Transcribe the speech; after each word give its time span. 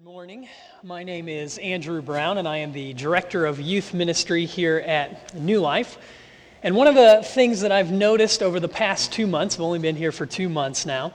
Good 0.00 0.06
morning. 0.06 0.48
My 0.82 1.02
name 1.02 1.28
is 1.28 1.58
Andrew 1.58 2.00
Brown, 2.00 2.38
and 2.38 2.48
I 2.48 2.56
am 2.58 2.72
the 2.72 2.94
Director 2.94 3.44
of 3.44 3.60
Youth 3.60 3.92
Ministry 3.92 4.46
here 4.46 4.78
at 4.78 5.34
New 5.34 5.60
Life. 5.60 5.98
And 6.62 6.74
one 6.74 6.86
of 6.86 6.94
the 6.94 7.20
things 7.22 7.60
that 7.60 7.70
I've 7.70 7.92
noticed 7.92 8.42
over 8.42 8.58
the 8.60 8.68
past 8.68 9.12
two 9.12 9.26
months, 9.26 9.56
I've 9.56 9.60
only 9.60 9.78
been 9.78 9.96
here 9.96 10.10
for 10.10 10.24
two 10.24 10.48
months 10.48 10.86
now, 10.86 11.12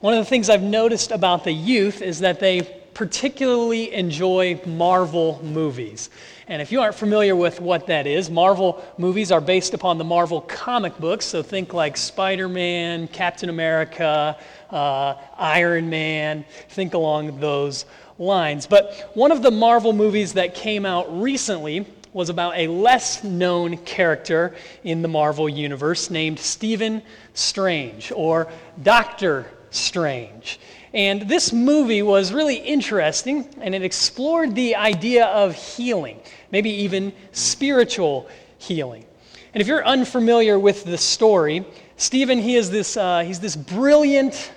one 0.00 0.12
of 0.12 0.22
the 0.22 0.28
things 0.28 0.50
I've 0.50 0.62
noticed 0.62 1.12
about 1.12 1.44
the 1.44 1.52
youth 1.52 2.02
is 2.02 2.18
that 2.18 2.38
they 2.38 2.60
particularly 2.92 3.94
enjoy 3.94 4.60
Marvel 4.66 5.40
movies. 5.42 6.10
And 6.46 6.62
if 6.62 6.70
you 6.70 6.80
aren't 6.80 6.94
familiar 6.94 7.34
with 7.34 7.60
what 7.60 7.86
that 7.88 8.06
is, 8.06 8.30
Marvel 8.30 8.84
movies 8.98 9.32
are 9.32 9.40
based 9.40 9.74
upon 9.74 9.98
the 9.98 10.04
Marvel 10.04 10.42
comic 10.42 10.96
books. 10.98 11.24
So 11.24 11.42
think 11.42 11.74
like 11.74 11.96
Spider 11.96 12.48
Man, 12.48 13.08
Captain 13.08 13.48
America, 13.48 14.36
uh, 14.70 15.14
Iron 15.36 15.90
Man, 15.90 16.44
think 16.68 16.94
along 16.94 17.40
those 17.40 17.84
lines. 18.18 18.66
But 18.66 19.10
one 19.14 19.32
of 19.32 19.42
the 19.42 19.50
Marvel 19.50 19.92
movies 19.92 20.34
that 20.34 20.54
came 20.54 20.86
out 20.86 21.20
recently 21.20 21.86
was 22.12 22.30
about 22.30 22.56
a 22.56 22.66
less 22.68 23.22
known 23.22 23.76
character 23.78 24.54
in 24.84 25.02
the 25.02 25.08
Marvel 25.08 25.48
universe 25.48 26.08
named 26.10 26.38
Stephen 26.38 27.02
Strange 27.34 28.10
or 28.10 28.50
Doctor 28.82 29.46
Strange. 29.70 30.58
And 30.94 31.28
this 31.28 31.52
movie 31.52 32.00
was 32.00 32.32
really 32.32 32.56
interesting 32.56 33.46
and 33.60 33.74
it 33.74 33.82
explored 33.82 34.54
the 34.54 34.76
idea 34.76 35.26
of 35.26 35.54
healing, 35.54 36.18
maybe 36.50 36.70
even 36.70 37.12
spiritual 37.32 38.30
healing. 38.56 39.04
And 39.52 39.60
if 39.60 39.66
you're 39.66 39.84
unfamiliar 39.84 40.58
with 40.58 40.84
the 40.84 40.96
story, 40.96 41.66
Stephen, 41.98 42.38
he 42.38 42.56
is 42.56 42.70
this, 42.70 42.96
uh, 42.96 43.20
he's 43.20 43.40
this 43.40 43.56
brilliant 43.56 44.52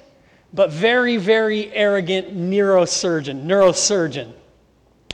but 0.53 0.71
very, 0.71 1.17
very 1.17 1.71
arrogant 1.73 2.35
neurosurgeon, 2.35 3.45
neurosurgeon. 3.45 4.34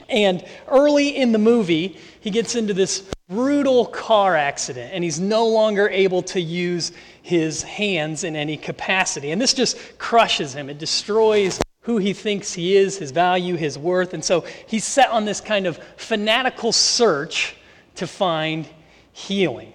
And 0.08 0.44
early 0.68 1.16
in 1.16 1.32
the 1.32 1.38
movie, 1.38 1.98
he 2.20 2.30
gets 2.30 2.54
into 2.54 2.72
this 2.72 3.10
brutal 3.28 3.86
car 3.86 4.36
accident 4.36 4.92
and 4.94 5.02
he's 5.02 5.18
no 5.18 5.46
longer 5.46 5.88
able 5.88 6.22
to 6.22 6.40
use 6.40 6.92
his 7.22 7.62
hands 7.62 8.22
in 8.24 8.36
any 8.36 8.56
capacity. 8.56 9.32
And 9.32 9.40
this 9.40 9.52
just 9.52 9.98
crushes 9.98 10.54
him. 10.54 10.70
It 10.70 10.78
destroys 10.78 11.60
who 11.80 11.98
he 11.98 12.12
thinks 12.12 12.52
he 12.52 12.76
is, 12.76 12.98
his 12.98 13.10
value, 13.10 13.56
his 13.56 13.78
worth. 13.78 14.14
And 14.14 14.24
so 14.24 14.44
he's 14.66 14.84
set 14.84 15.10
on 15.10 15.24
this 15.24 15.40
kind 15.40 15.66
of 15.66 15.78
fanatical 15.96 16.72
search 16.72 17.56
to 17.96 18.06
find 18.06 18.68
healing. 19.12 19.72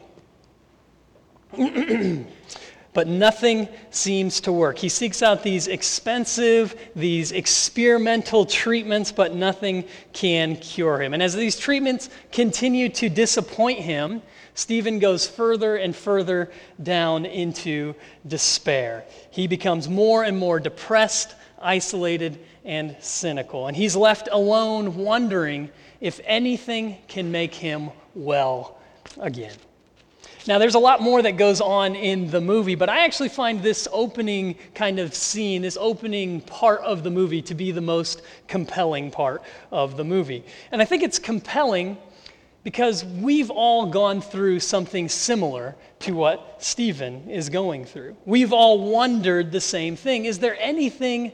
but 2.94 3.08
nothing 3.08 3.68
seems 3.90 4.42
to 4.42 4.52
work. 4.52 4.78
He 4.78 4.90
seeks 4.90 5.22
out 5.22 5.44
these 5.44 5.68
expensive, 5.68 6.76
these 6.96 7.32
experimental 7.32 8.46
treatments, 8.46 9.12
but 9.12 9.34
nothing 9.34 9.86
can 10.14 10.58
cure 10.58 11.02
him. 11.02 11.14
And 11.14 11.24
as 11.24 11.34
these 11.34 11.58
treatments 11.58 12.10
continue 12.32 12.90
to 12.90 13.10
disappoint 13.10 13.80
him, 13.80 14.22
Stephen 14.54 15.00
goes 15.00 15.26
further 15.28 15.78
and 15.78 15.96
further 15.96 16.52
down 16.84 17.26
into 17.26 17.96
despair. 18.28 19.06
He 19.30 19.48
becomes 19.48 19.88
more 19.88 20.24
and 20.24 20.38
more 20.38 20.60
depressed, 20.60 21.36
isolated, 21.62 22.38
and 22.66 22.96
cynical. 23.00 23.68
And 23.68 23.78
he's 23.78 23.96
left 23.96 24.28
alone 24.32 24.96
wondering 24.98 25.70
if 26.02 26.20
anything 26.26 26.98
can 27.08 27.32
make 27.32 27.54
him 27.54 27.92
well 28.14 28.78
again. 29.20 29.56
Now, 30.48 30.58
there's 30.58 30.76
a 30.76 30.80
lot 30.80 31.02
more 31.02 31.22
that 31.22 31.38
goes 31.38 31.62
on 31.62 31.96
in 31.96 32.32
the 32.32 32.42
movie, 32.42 32.74
but 32.74 32.90
I 32.90 33.06
actually 33.06 33.30
find 33.30 33.62
this 33.62 33.88
opening 33.92 34.56
kind 34.74 34.98
of 34.98 35.14
scene, 35.14 35.62
this 35.62 35.78
opening 35.80 36.42
part 36.42 36.82
of 36.82 37.04
the 37.04 37.12
movie, 37.12 37.44
to 37.44 37.54
be 37.54 37.72
the 37.72 37.82
most 37.82 38.24
compelling 38.48 39.12
part 39.12 39.44
of 39.70 39.98
the 39.98 40.04
movie. 40.04 40.44
And 40.72 40.82
I 40.82 40.86
think 40.86 41.04
it's 41.04 41.20
compelling 41.20 41.98
because 42.64 43.06
we've 43.06 43.52
all 43.52 43.86
gone 43.86 44.20
through 44.20 44.60
something 44.62 45.10
similar 45.10 45.76
to 46.00 46.14
what 46.14 46.58
Stephen 46.58 47.30
is 47.30 47.50
going 47.50 47.86
through. 47.86 48.16
We've 48.26 48.54
all 48.54 48.92
wondered 48.92 49.52
the 49.52 49.62
same 49.62 49.96
thing 49.96 50.26
Is 50.26 50.40
there 50.40 50.58
anything 50.60 51.34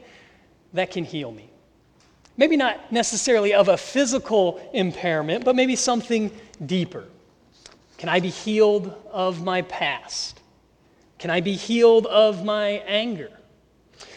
that 0.74 0.90
can 0.90 1.04
heal 1.04 1.32
me? 1.32 1.50
Maybe 2.36 2.56
not 2.56 2.92
necessarily 2.92 3.54
of 3.54 3.68
a 3.68 3.76
physical 3.76 4.60
impairment, 4.72 5.44
but 5.44 5.56
maybe 5.56 5.76
something 5.76 6.30
deeper. 6.64 7.04
Can 7.98 8.08
I 8.08 8.20
be 8.20 8.30
healed 8.30 8.94
of 9.10 9.44
my 9.44 9.62
past? 9.62 10.40
Can 11.18 11.30
I 11.30 11.40
be 11.40 11.54
healed 11.54 12.06
of 12.06 12.44
my 12.44 12.82
anger? 12.86 13.30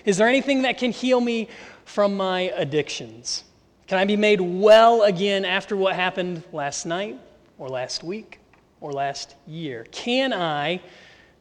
Is 0.06 0.18
there 0.18 0.28
anything 0.28 0.62
that 0.62 0.78
can 0.78 0.92
heal 0.92 1.19
me 1.19 1.50
from 1.84 2.16
my 2.16 2.52
addictions? 2.56 3.44
Can 3.88 3.97
I 3.97 4.06
be 4.06 4.16
made 4.16 4.40
well 4.40 5.02
again 5.02 5.44
after 5.44 5.75
what 5.75 5.96
happened 5.96 6.44
last 6.53 6.86
night 6.86 7.19
or 7.58 7.68
last 7.68 8.03
week 8.03 8.40
or 8.80 8.94
last 8.94 9.36
year? 9.47 9.86
Can 9.92 10.31
I 10.31 10.80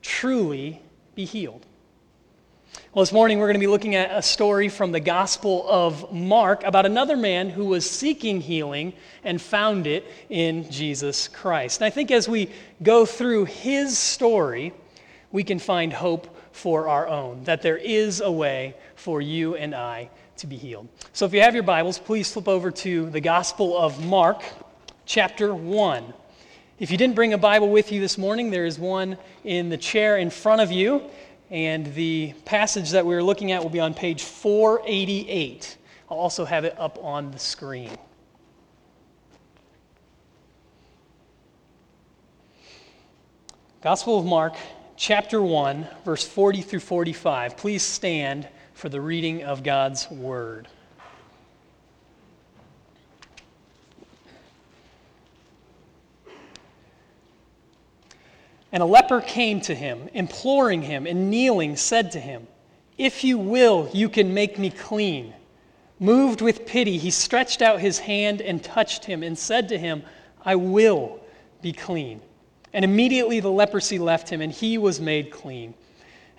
truly 0.02 0.82
be 1.14 1.26
healed? 1.26 1.66
Well, 2.92 3.04
this 3.04 3.12
morning 3.12 3.38
we're 3.38 3.46
going 3.46 3.54
to 3.54 3.60
be 3.60 3.68
looking 3.68 3.94
at 3.94 4.10
a 4.10 4.20
story 4.20 4.68
from 4.68 4.90
the 4.90 4.98
Gospel 4.98 5.64
of 5.68 6.12
Mark 6.12 6.64
about 6.64 6.86
another 6.86 7.16
man 7.16 7.48
who 7.48 7.66
was 7.66 7.88
seeking 7.88 8.40
healing 8.40 8.94
and 9.22 9.40
found 9.40 9.86
it 9.86 10.04
in 10.28 10.68
Jesus 10.72 11.28
Christ. 11.28 11.80
And 11.80 11.86
I 11.86 11.90
think 11.90 12.10
as 12.10 12.28
we 12.28 12.50
go 12.82 13.06
through 13.06 13.44
his 13.44 13.96
story, 13.96 14.72
we 15.30 15.44
can 15.44 15.60
find 15.60 15.92
hope 15.92 16.36
for 16.50 16.88
our 16.88 17.06
own, 17.06 17.44
that 17.44 17.62
there 17.62 17.76
is 17.76 18.20
a 18.22 18.32
way 18.32 18.74
for 18.96 19.22
you 19.22 19.54
and 19.54 19.72
I 19.72 20.10
to 20.38 20.48
be 20.48 20.56
healed. 20.56 20.88
So 21.12 21.26
if 21.26 21.32
you 21.32 21.42
have 21.42 21.54
your 21.54 21.62
Bibles, 21.62 21.96
please 21.96 22.32
flip 22.32 22.48
over 22.48 22.72
to 22.72 23.08
the 23.10 23.20
Gospel 23.20 23.78
of 23.78 24.04
Mark, 24.04 24.42
chapter 25.06 25.54
1. 25.54 26.12
If 26.80 26.90
you 26.90 26.96
didn't 26.96 27.14
bring 27.14 27.34
a 27.34 27.38
Bible 27.38 27.70
with 27.70 27.92
you 27.92 28.00
this 28.00 28.18
morning, 28.18 28.50
there 28.50 28.64
is 28.64 28.80
one 28.80 29.16
in 29.44 29.68
the 29.68 29.76
chair 29.76 30.16
in 30.16 30.30
front 30.30 30.60
of 30.60 30.72
you. 30.72 31.08
And 31.50 31.92
the 31.94 32.32
passage 32.44 32.90
that 32.90 33.04
we're 33.04 33.22
looking 33.22 33.50
at 33.50 33.62
will 33.62 33.70
be 33.70 33.80
on 33.80 33.92
page 33.92 34.22
488. 34.22 35.76
I'll 36.08 36.16
also 36.16 36.44
have 36.44 36.64
it 36.64 36.78
up 36.78 36.98
on 37.02 37.32
the 37.32 37.38
screen. 37.38 37.96
Gospel 43.82 44.18
of 44.18 44.26
Mark, 44.26 44.54
chapter 44.96 45.42
1, 45.42 45.88
verse 46.04 46.26
40 46.26 46.62
through 46.62 46.80
45. 46.80 47.56
Please 47.56 47.82
stand 47.82 48.46
for 48.74 48.88
the 48.88 49.00
reading 49.00 49.42
of 49.42 49.62
God's 49.62 50.08
word. 50.10 50.68
And 58.72 58.82
a 58.82 58.86
leper 58.86 59.20
came 59.20 59.60
to 59.62 59.74
him, 59.74 60.08
imploring 60.14 60.82
him, 60.82 61.06
and 61.06 61.30
kneeling, 61.30 61.76
said 61.76 62.12
to 62.12 62.20
him, 62.20 62.46
If 62.96 63.24
you 63.24 63.36
will, 63.36 63.90
you 63.92 64.08
can 64.08 64.32
make 64.32 64.58
me 64.58 64.70
clean. 64.70 65.34
Moved 65.98 66.40
with 66.40 66.66
pity, 66.66 66.96
he 66.96 67.10
stretched 67.10 67.62
out 67.62 67.80
his 67.80 67.98
hand 67.98 68.40
and 68.40 68.62
touched 68.62 69.04
him, 69.04 69.22
and 69.22 69.36
said 69.36 69.68
to 69.70 69.78
him, 69.78 70.02
I 70.44 70.54
will 70.54 71.20
be 71.60 71.72
clean. 71.72 72.20
And 72.72 72.84
immediately 72.84 73.40
the 73.40 73.50
leprosy 73.50 73.98
left 73.98 74.28
him, 74.28 74.40
and 74.40 74.52
he 74.52 74.78
was 74.78 75.00
made 75.00 75.30
clean. 75.30 75.74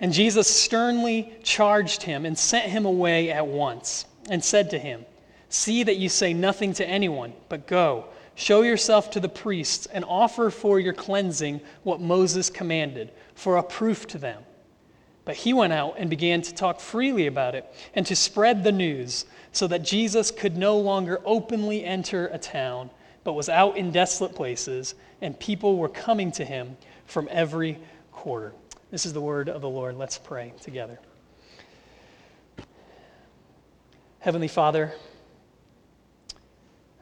And 0.00 0.12
Jesus 0.12 0.48
sternly 0.48 1.34
charged 1.42 2.02
him 2.02 2.24
and 2.24 2.36
sent 2.36 2.70
him 2.70 2.86
away 2.86 3.30
at 3.30 3.46
once, 3.46 4.06
and 4.30 4.42
said 4.42 4.70
to 4.70 4.78
him, 4.78 5.04
See 5.50 5.82
that 5.82 5.98
you 5.98 6.08
say 6.08 6.32
nothing 6.32 6.72
to 6.74 6.88
anyone, 6.88 7.34
but 7.50 7.66
go 7.66 8.06
Show 8.34 8.62
yourself 8.62 9.10
to 9.12 9.20
the 9.20 9.28
priests 9.28 9.86
and 9.86 10.04
offer 10.04 10.50
for 10.50 10.80
your 10.80 10.94
cleansing 10.94 11.60
what 11.82 12.00
Moses 12.00 12.48
commanded, 12.50 13.12
for 13.34 13.56
a 13.56 13.62
proof 13.62 14.06
to 14.08 14.18
them. 14.18 14.42
But 15.24 15.36
he 15.36 15.52
went 15.52 15.72
out 15.72 15.94
and 15.98 16.10
began 16.10 16.42
to 16.42 16.54
talk 16.54 16.80
freely 16.80 17.26
about 17.26 17.54
it 17.54 17.64
and 17.94 18.04
to 18.06 18.16
spread 18.16 18.64
the 18.64 18.72
news, 18.72 19.26
so 19.52 19.66
that 19.66 19.84
Jesus 19.84 20.30
could 20.30 20.56
no 20.56 20.78
longer 20.78 21.20
openly 21.24 21.84
enter 21.84 22.28
a 22.28 22.38
town, 22.38 22.90
but 23.22 23.34
was 23.34 23.48
out 23.48 23.76
in 23.76 23.92
desolate 23.92 24.34
places, 24.34 24.94
and 25.20 25.38
people 25.38 25.76
were 25.76 25.88
coming 25.88 26.32
to 26.32 26.44
him 26.44 26.76
from 27.06 27.28
every 27.30 27.78
quarter. 28.10 28.52
This 28.90 29.06
is 29.06 29.12
the 29.12 29.20
word 29.20 29.48
of 29.48 29.60
the 29.60 29.68
Lord. 29.68 29.96
Let's 29.96 30.18
pray 30.18 30.54
together. 30.60 30.98
Heavenly 34.20 34.48
Father, 34.48 34.92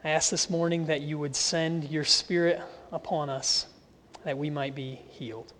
I 0.03 0.09
ask 0.09 0.31
this 0.31 0.49
morning 0.49 0.87
that 0.87 1.01
you 1.01 1.19
would 1.19 1.35
send 1.35 1.89
your 1.91 2.03
Spirit 2.03 2.61
upon 2.91 3.29
us 3.29 3.67
that 4.23 4.37
we 4.37 4.49
might 4.49 4.73
be 4.73 4.99
healed. 5.09 5.53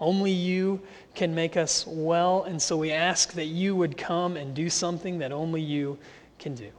Only 0.00 0.32
you 0.32 0.80
can 1.14 1.34
make 1.34 1.56
us 1.56 1.86
well, 1.86 2.44
and 2.44 2.60
so 2.60 2.76
we 2.76 2.90
ask 2.90 3.32
that 3.34 3.46
you 3.46 3.76
would 3.76 3.96
come 3.96 4.36
and 4.36 4.54
do 4.54 4.70
something 4.70 5.18
that 5.18 5.30
only 5.30 5.60
you 5.60 5.98
can 6.38 6.54
do. 6.54 6.70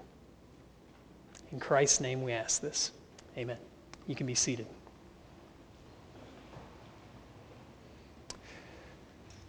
In 1.51 1.59
Christ's 1.59 2.01
name 2.01 2.23
we 2.23 2.33
ask 2.33 2.61
this. 2.61 2.91
Amen. 3.37 3.57
You 4.07 4.15
can 4.15 4.25
be 4.25 4.35
seated. 4.35 4.65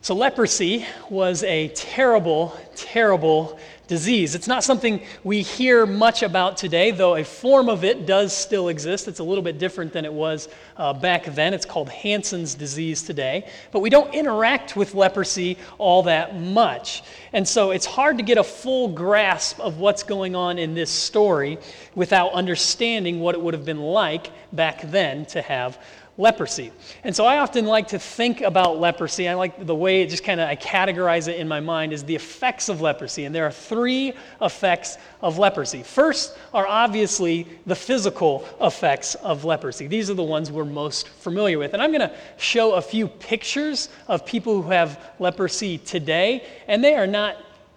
So, 0.04 0.16
leprosy 0.16 0.84
was 1.10 1.44
a 1.44 1.68
terrible, 1.68 2.58
terrible 2.74 3.56
disease. 3.86 4.34
It's 4.34 4.48
not 4.48 4.64
something 4.64 5.00
we 5.22 5.42
hear 5.42 5.86
much 5.86 6.24
about 6.24 6.56
today, 6.56 6.90
though 6.90 7.14
a 7.14 7.22
form 7.22 7.68
of 7.68 7.84
it 7.84 8.04
does 8.04 8.36
still 8.36 8.66
exist. 8.66 9.06
It's 9.06 9.20
a 9.20 9.22
little 9.22 9.44
bit 9.44 9.58
different 9.60 9.92
than 9.92 10.04
it 10.04 10.12
was 10.12 10.48
uh, 10.76 10.92
back 10.92 11.26
then. 11.36 11.54
It's 11.54 11.64
called 11.64 11.88
Hansen's 11.88 12.56
disease 12.56 13.04
today. 13.04 13.48
But 13.70 13.78
we 13.78 13.90
don't 13.90 14.12
interact 14.12 14.74
with 14.74 14.96
leprosy 14.96 15.56
all 15.78 16.02
that 16.02 16.36
much. 16.36 17.04
And 17.32 17.46
so 17.46 17.70
it's 17.70 17.86
hard 17.86 18.18
to 18.18 18.24
get 18.24 18.38
a 18.38 18.44
full 18.44 18.88
grasp 18.88 19.60
of 19.60 19.78
what's 19.78 20.02
going 20.02 20.34
on 20.34 20.58
in 20.58 20.74
this 20.74 20.90
story 20.90 21.58
without 21.94 22.32
understanding 22.32 23.20
what 23.20 23.36
it 23.36 23.40
would 23.40 23.54
have 23.54 23.64
been 23.64 23.80
like 23.80 24.32
back 24.52 24.82
then 24.90 25.26
to 25.26 25.42
have 25.42 25.78
leprosy. 26.18 26.70
And 27.04 27.16
so 27.16 27.24
I 27.24 27.38
often 27.38 27.64
like 27.64 27.88
to 27.88 27.98
think 27.98 28.42
about 28.42 28.78
leprosy. 28.78 29.28
I 29.28 29.34
like 29.34 29.66
the 29.66 29.74
way 29.74 30.02
it 30.02 30.10
just 30.10 30.24
kind 30.24 30.40
of 30.40 30.48
I 30.48 30.56
categorize 30.56 31.26
it 31.26 31.38
in 31.38 31.48
my 31.48 31.60
mind 31.60 31.92
is 31.92 32.04
the 32.04 32.14
effects 32.14 32.68
of 32.68 32.80
leprosy. 32.80 33.24
And 33.24 33.34
there 33.34 33.46
are 33.46 33.52
three 33.52 34.12
effects 34.40 34.98
of 35.22 35.38
leprosy. 35.38 35.82
First 35.82 36.36
are 36.52 36.66
obviously 36.66 37.46
the 37.66 37.74
physical 37.74 38.46
effects 38.60 39.14
of 39.16 39.44
leprosy. 39.44 39.86
These 39.86 40.10
are 40.10 40.14
the 40.14 40.22
ones 40.22 40.52
we're 40.52 40.64
most 40.64 41.08
familiar 41.08 41.58
with. 41.58 41.72
And 41.72 41.82
I'm 41.82 41.90
going 41.90 42.08
to 42.08 42.14
show 42.36 42.74
a 42.74 42.82
few 42.82 43.08
pictures 43.08 43.88
of 44.06 44.26
people 44.26 44.60
who 44.60 44.70
have 44.70 45.12
leprosy 45.18 45.78
today, 45.78 46.46
and 46.68 46.84
they 46.84 46.94
are 46.94 47.06
not 47.06 47.36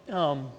um, 0.09 0.51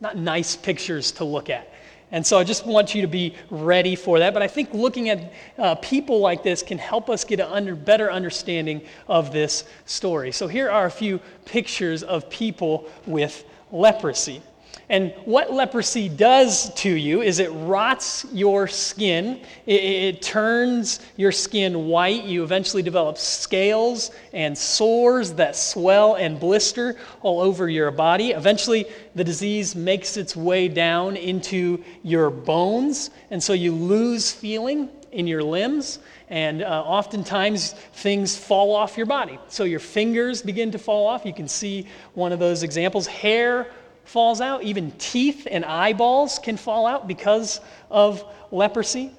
not 0.00 0.16
nice 0.16 0.56
pictures 0.56 1.12
to 1.12 1.24
look 1.24 1.50
at. 1.50 1.72
And 2.10 2.26
so 2.26 2.38
I 2.38 2.44
just 2.44 2.66
want 2.66 2.94
you 2.94 3.02
to 3.02 3.08
be 3.08 3.34
ready 3.50 3.94
for 3.94 4.18
that. 4.18 4.32
But 4.32 4.42
I 4.42 4.48
think 4.48 4.72
looking 4.72 5.10
at 5.10 5.32
uh, 5.58 5.74
people 5.76 6.20
like 6.20 6.42
this 6.42 6.62
can 6.62 6.78
help 6.78 7.10
us 7.10 7.24
get 7.24 7.40
a 7.40 7.52
under, 7.52 7.74
better 7.74 8.10
understanding 8.10 8.82
of 9.08 9.32
this 9.32 9.64
story. 9.84 10.32
So 10.32 10.48
here 10.48 10.70
are 10.70 10.86
a 10.86 10.90
few 10.90 11.20
pictures 11.44 12.02
of 12.02 12.30
people 12.30 12.88
with 13.06 13.44
leprosy. 13.70 14.42
And 14.90 15.12
what 15.26 15.52
leprosy 15.52 16.08
does 16.08 16.72
to 16.74 16.90
you 16.90 17.20
is 17.20 17.40
it 17.40 17.50
rots 17.50 18.24
your 18.32 18.66
skin. 18.66 19.42
It, 19.66 19.82
it, 19.84 20.22
turns 20.22 21.00
your 21.16 21.30
skin 21.30 21.88
white. 21.88 22.24
You 22.24 22.42
eventually 22.42 22.82
develop 22.82 23.18
scales 23.18 24.10
and 24.32 24.56
sores 24.56 25.34
that 25.34 25.56
swell 25.56 26.14
and 26.14 26.40
blister 26.40 26.96
all 27.20 27.40
over 27.40 27.68
your 27.68 27.90
body. 27.90 28.30
Eventually, 28.30 28.86
the 29.14 29.24
disease 29.24 29.76
makes 29.76 30.16
its 30.16 30.34
way 30.34 30.68
down 30.68 31.16
into 31.16 31.84
your 32.02 32.30
bones, 32.30 33.10
and 33.30 33.42
so 33.42 33.52
you 33.52 33.74
lose 33.74 34.32
feeling 34.32 34.88
in 35.12 35.26
your 35.26 35.42
limbs. 35.42 35.98
And 36.30 36.62
uh, 36.62 36.82
oftentimes 36.84 37.72
things 37.94 38.36
fall 38.36 38.74
off 38.74 38.96
your 38.96 39.06
body. 39.06 39.38
So 39.48 39.64
your 39.64 39.80
fingers 39.80 40.42
begin 40.42 40.70
to 40.72 40.78
fall 40.78 41.06
off. 41.06 41.24
You 41.24 41.32
can 41.32 41.48
see 41.48 41.86
one 42.14 42.32
of 42.32 42.38
those 42.38 42.62
examples. 42.62 43.06
Hair 43.06 43.70
falls 44.08 44.40
out, 44.40 44.62
even 44.62 44.90
teeth 44.92 45.46
and 45.50 45.64
eyeballs 45.64 46.38
can 46.38 46.56
fall 46.56 46.86
out 46.86 47.06
because 47.06 47.60
of 47.90 48.24
leprosy. 48.50 49.12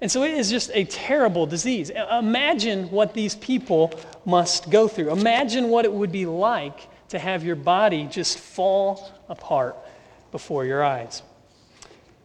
And 0.00 0.10
so 0.10 0.24
it 0.24 0.34
is 0.34 0.50
just 0.50 0.70
a 0.74 0.84
terrible 0.84 1.46
disease. 1.46 1.90
Imagine 1.90 2.90
what 2.90 3.14
these 3.14 3.36
people 3.36 3.92
must 4.24 4.70
go 4.70 4.88
through. 4.88 5.12
Imagine 5.12 5.68
what 5.68 5.84
it 5.84 5.92
would 5.92 6.10
be 6.10 6.26
like 6.26 6.88
to 7.10 7.18
have 7.18 7.44
your 7.44 7.56
body 7.56 8.06
just 8.10 8.38
fall 8.38 9.12
apart 9.28 9.76
before 10.32 10.64
your 10.64 10.82
eyes. 10.82 11.22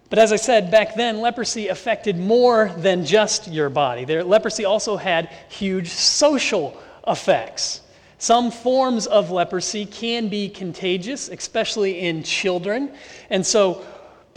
But 0.09 0.19
as 0.19 0.31
I 0.31 0.37
said, 0.37 0.71
back 0.71 0.95
then, 0.95 1.19
leprosy 1.19 1.67
affected 1.67 2.17
more 2.17 2.71
than 2.77 3.05
just 3.05 3.47
your 3.47 3.69
body. 3.69 4.05
There, 4.05 4.23
leprosy 4.23 4.65
also 4.65 4.95
had 4.95 5.29
huge 5.49 5.89
social 5.89 6.81
effects. 7.05 7.81
Some 8.19 8.49
forms 8.49 9.05
of 9.05 9.29
leprosy 9.29 9.85
can 9.85 10.27
be 10.27 10.49
contagious, 10.49 11.29
especially 11.29 11.99
in 11.99 12.23
children. 12.23 12.91
And 13.29 13.45
so 13.45 13.85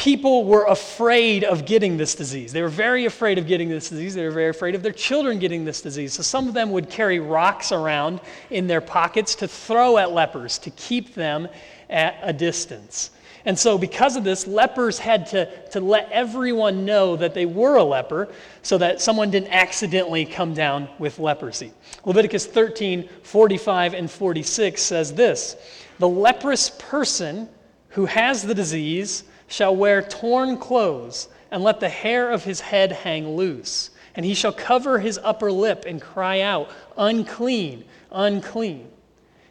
people 0.00 0.46
were 0.46 0.64
afraid 0.64 1.44
of 1.44 1.66
getting 1.66 1.98
this 1.98 2.14
disease. 2.14 2.54
They 2.54 2.62
were 2.62 2.70
very 2.70 3.04
afraid 3.04 3.36
of 3.36 3.46
getting 3.46 3.68
this 3.68 3.90
disease. 3.90 4.14
They 4.14 4.24
were 4.24 4.30
very 4.30 4.48
afraid 4.48 4.74
of 4.74 4.82
their 4.82 4.94
children 4.94 5.38
getting 5.38 5.62
this 5.62 5.82
disease. 5.82 6.14
So 6.14 6.22
some 6.22 6.48
of 6.48 6.54
them 6.54 6.70
would 6.70 6.88
carry 6.88 7.20
rocks 7.20 7.70
around 7.70 8.22
in 8.48 8.66
their 8.66 8.80
pockets 8.80 9.34
to 9.36 9.46
throw 9.46 9.98
at 9.98 10.10
lepers 10.10 10.56
to 10.60 10.70
keep 10.70 11.14
them 11.14 11.48
at 11.90 12.18
a 12.22 12.32
distance. 12.32 13.10
And 13.44 13.58
so, 13.58 13.76
because 13.76 14.16
of 14.16 14.24
this, 14.24 14.46
lepers 14.46 14.98
had 14.98 15.26
to, 15.28 15.68
to 15.68 15.80
let 15.80 16.10
everyone 16.10 16.86
know 16.86 17.16
that 17.16 17.34
they 17.34 17.44
were 17.44 17.76
a 17.76 17.84
leper 17.84 18.32
so 18.62 18.78
that 18.78 19.02
someone 19.02 19.30
didn't 19.30 19.52
accidentally 19.52 20.24
come 20.24 20.54
down 20.54 20.88
with 20.98 21.18
leprosy. 21.18 21.72
Leviticus 22.06 22.46
13 22.46 23.06
45 23.22 23.94
and 23.94 24.10
46 24.10 24.82
says 24.82 25.12
this 25.12 25.56
The 25.98 26.08
leprous 26.08 26.70
person 26.70 27.50
who 27.90 28.06
has 28.06 28.42
the 28.42 28.54
disease 28.54 29.24
shall 29.50 29.74
wear 29.74 30.00
torn 30.00 30.56
clothes 30.56 31.28
and 31.50 31.62
let 31.62 31.80
the 31.80 31.88
hair 31.88 32.30
of 32.30 32.44
his 32.44 32.60
head 32.60 32.92
hang 32.92 33.36
loose. 33.36 33.90
And 34.14 34.24
he 34.24 34.32
shall 34.32 34.52
cover 34.52 34.98
his 34.98 35.18
upper 35.22 35.52
lip 35.52 35.84
and 35.86 36.00
cry 36.00 36.40
out, 36.40 36.70
Unclean, 36.96 37.84
unclean. 38.10 38.88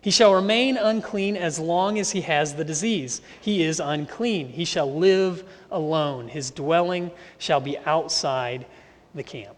He 0.01 0.11
shall 0.11 0.33
remain 0.33 0.77
unclean 0.77 1.35
as 1.35 1.59
long 1.59 1.99
as 1.99 2.11
he 2.11 2.21
has 2.21 2.55
the 2.55 2.63
disease. 2.63 3.21
He 3.41 3.63
is 3.63 3.81
unclean. 3.81 4.47
He 4.47 4.63
shall 4.63 4.91
live 4.93 5.43
alone. 5.71 6.29
His 6.29 6.51
dwelling 6.51 7.11
shall 7.37 7.59
be 7.59 7.77
outside 7.79 8.65
the 9.13 9.23
camp. 9.23 9.57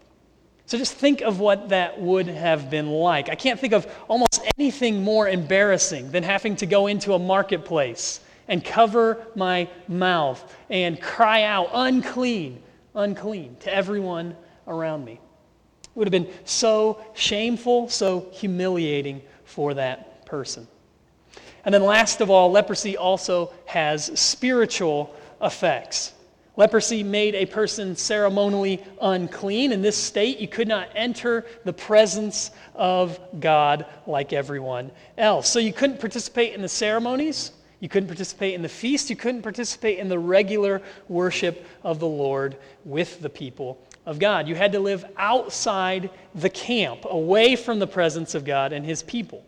So 0.66 0.78
just 0.78 0.94
think 0.94 1.22
of 1.22 1.40
what 1.40 1.70
that 1.70 2.02
would 2.02 2.28
have 2.28 2.72
been 2.72 2.90
like. 2.90 3.30
I 3.30 3.36
can't 3.36 3.60
think 3.60 3.74
of 3.74 3.94
almost 4.08 4.42
anything 4.58 5.04
more 5.04 5.30
embarrassing 5.30 6.12
than 6.12 6.24
having 6.24 6.56
to 6.58 6.66
go 6.66 6.88
into 6.88 7.14
a 7.14 7.20
marketplace 7.20 8.22
and 8.52 8.64
cover 8.66 9.26
my 9.34 9.70
mouth 9.88 10.54
and 10.70 11.02
cry 11.02 11.44
out, 11.44 11.70
unclean, 11.74 12.62
unclean, 12.94 13.56
to 13.62 13.74
everyone 13.74 14.36
around 14.68 15.06
me. 15.06 15.14
It 15.14 15.90
would 15.96 16.06
have 16.06 16.12
been 16.12 16.32
so 16.44 17.02
shameful, 17.14 17.88
so 17.88 18.28
humiliating 18.34 19.22
for 19.46 19.74
that 19.76 20.26
person. 20.26 20.68
And 21.64 21.74
then, 21.74 21.82
last 21.82 22.20
of 22.20 22.30
all, 22.30 22.52
leprosy 22.52 22.98
also 22.98 23.54
has 23.68 24.20
spiritual 24.20 25.16
effects. 25.42 26.12
Leprosy 26.58 27.04
made 27.04 27.36
a 27.36 27.46
person 27.46 27.96
ceremonially 27.96 28.84
unclean. 29.02 29.72
In 29.72 29.82
this 29.82 29.96
state, 29.96 30.40
you 30.40 30.50
could 30.50 30.68
not 30.68 30.90
enter 30.94 31.46
the 31.64 31.72
presence 31.72 32.52
of 32.76 33.18
God 33.40 33.86
like 34.06 34.34
everyone 34.34 34.92
else. 35.18 35.50
So 35.50 35.60
you 35.60 35.72
couldn't 35.72 36.02
participate 36.02 36.54
in 36.54 36.62
the 36.62 36.68
ceremonies, 36.68 37.54
you 37.82 37.90
couldn't 37.90 38.08
participate 38.08 38.54
in 38.54 38.62
the 38.62 38.70
feast, 38.70 39.10
you 39.10 39.18
couldn't 39.18 39.42
participate 39.42 40.00
in 40.00 40.08
the 40.08 40.18
regular 40.18 40.82
worship 41.10 41.68
of 41.84 42.00
the 42.00 42.08
Lord 42.08 42.56
with 42.86 43.20
the 43.20 43.30
people 43.30 43.86
of 44.06 44.20
God. 44.20 44.48
You 44.48 44.56
had 44.56 44.72
to 44.72 44.80
live 44.80 45.04
outside 45.18 46.10
the 46.34 46.50
camp, 46.50 47.06
away 47.10 47.58
from 47.58 47.80
the 47.80 47.88
presence 47.88 48.36
of 48.36 48.46
God 48.46 48.72
and 48.72 48.86
his 48.86 49.04
people. 49.04 49.44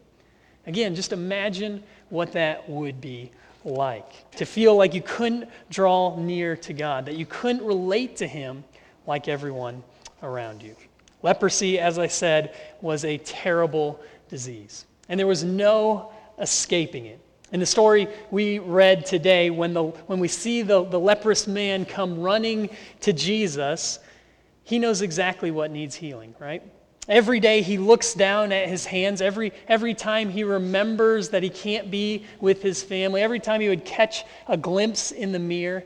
Again, 0.67 0.95
just 0.95 1.13
imagine 1.13 1.83
what 2.09 2.33
that 2.33 2.69
would 2.69 2.99
be 2.99 3.31
like. 3.65 4.29
To 4.37 4.45
feel 4.45 4.75
like 4.75 4.93
you 4.93 5.01
couldn't 5.01 5.49
draw 5.69 6.17
near 6.17 6.55
to 6.57 6.73
God, 6.73 7.05
that 7.05 7.15
you 7.15 7.25
couldn't 7.25 7.63
relate 7.63 8.17
to 8.17 8.27
Him 8.27 8.63
like 9.07 9.27
everyone 9.27 9.83
around 10.21 10.61
you. 10.61 10.75
Leprosy, 11.21 11.79
as 11.79 11.97
I 11.97 12.07
said, 12.07 12.55
was 12.81 13.05
a 13.05 13.17
terrible 13.19 13.99
disease, 14.29 14.85
and 15.09 15.19
there 15.19 15.27
was 15.27 15.43
no 15.43 16.11
escaping 16.39 17.05
it. 17.05 17.19
In 17.53 17.59
the 17.59 17.67
story 17.67 18.07
we 18.31 18.57
read 18.57 19.05
today, 19.05 19.51
when, 19.51 19.75
the, 19.75 19.83
when 19.83 20.19
we 20.19 20.27
see 20.27 20.63
the, 20.63 20.83
the 20.83 20.99
leprous 20.99 21.47
man 21.47 21.85
come 21.85 22.19
running 22.19 22.67
to 23.01 23.13
Jesus, 23.13 23.99
he 24.63 24.79
knows 24.79 25.03
exactly 25.03 25.51
what 25.51 25.69
needs 25.69 25.95
healing, 25.95 26.33
right? 26.39 26.63
Every 27.07 27.39
day 27.39 27.61
he 27.61 27.77
looks 27.77 28.15
down 28.15 28.51
at 28.51 28.69
his 28.69 28.87
hands. 28.87 29.21
Every, 29.21 29.53
every 29.67 29.93
time 29.93 30.29
he 30.29 30.43
remembers 30.43 31.29
that 31.29 31.43
he 31.43 31.49
can't 31.49 31.91
be 31.91 32.25
with 32.41 32.63
his 32.63 32.81
family, 32.81 33.21
every 33.21 33.39
time 33.39 33.61
he 33.61 33.69
would 33.69 33.85
catch 33.85 34.25
a 34.47 34.57
glimpse 34.57 35.11
in 35.11 35.31
the 35.31 35.37
mirror, 35.37 35.83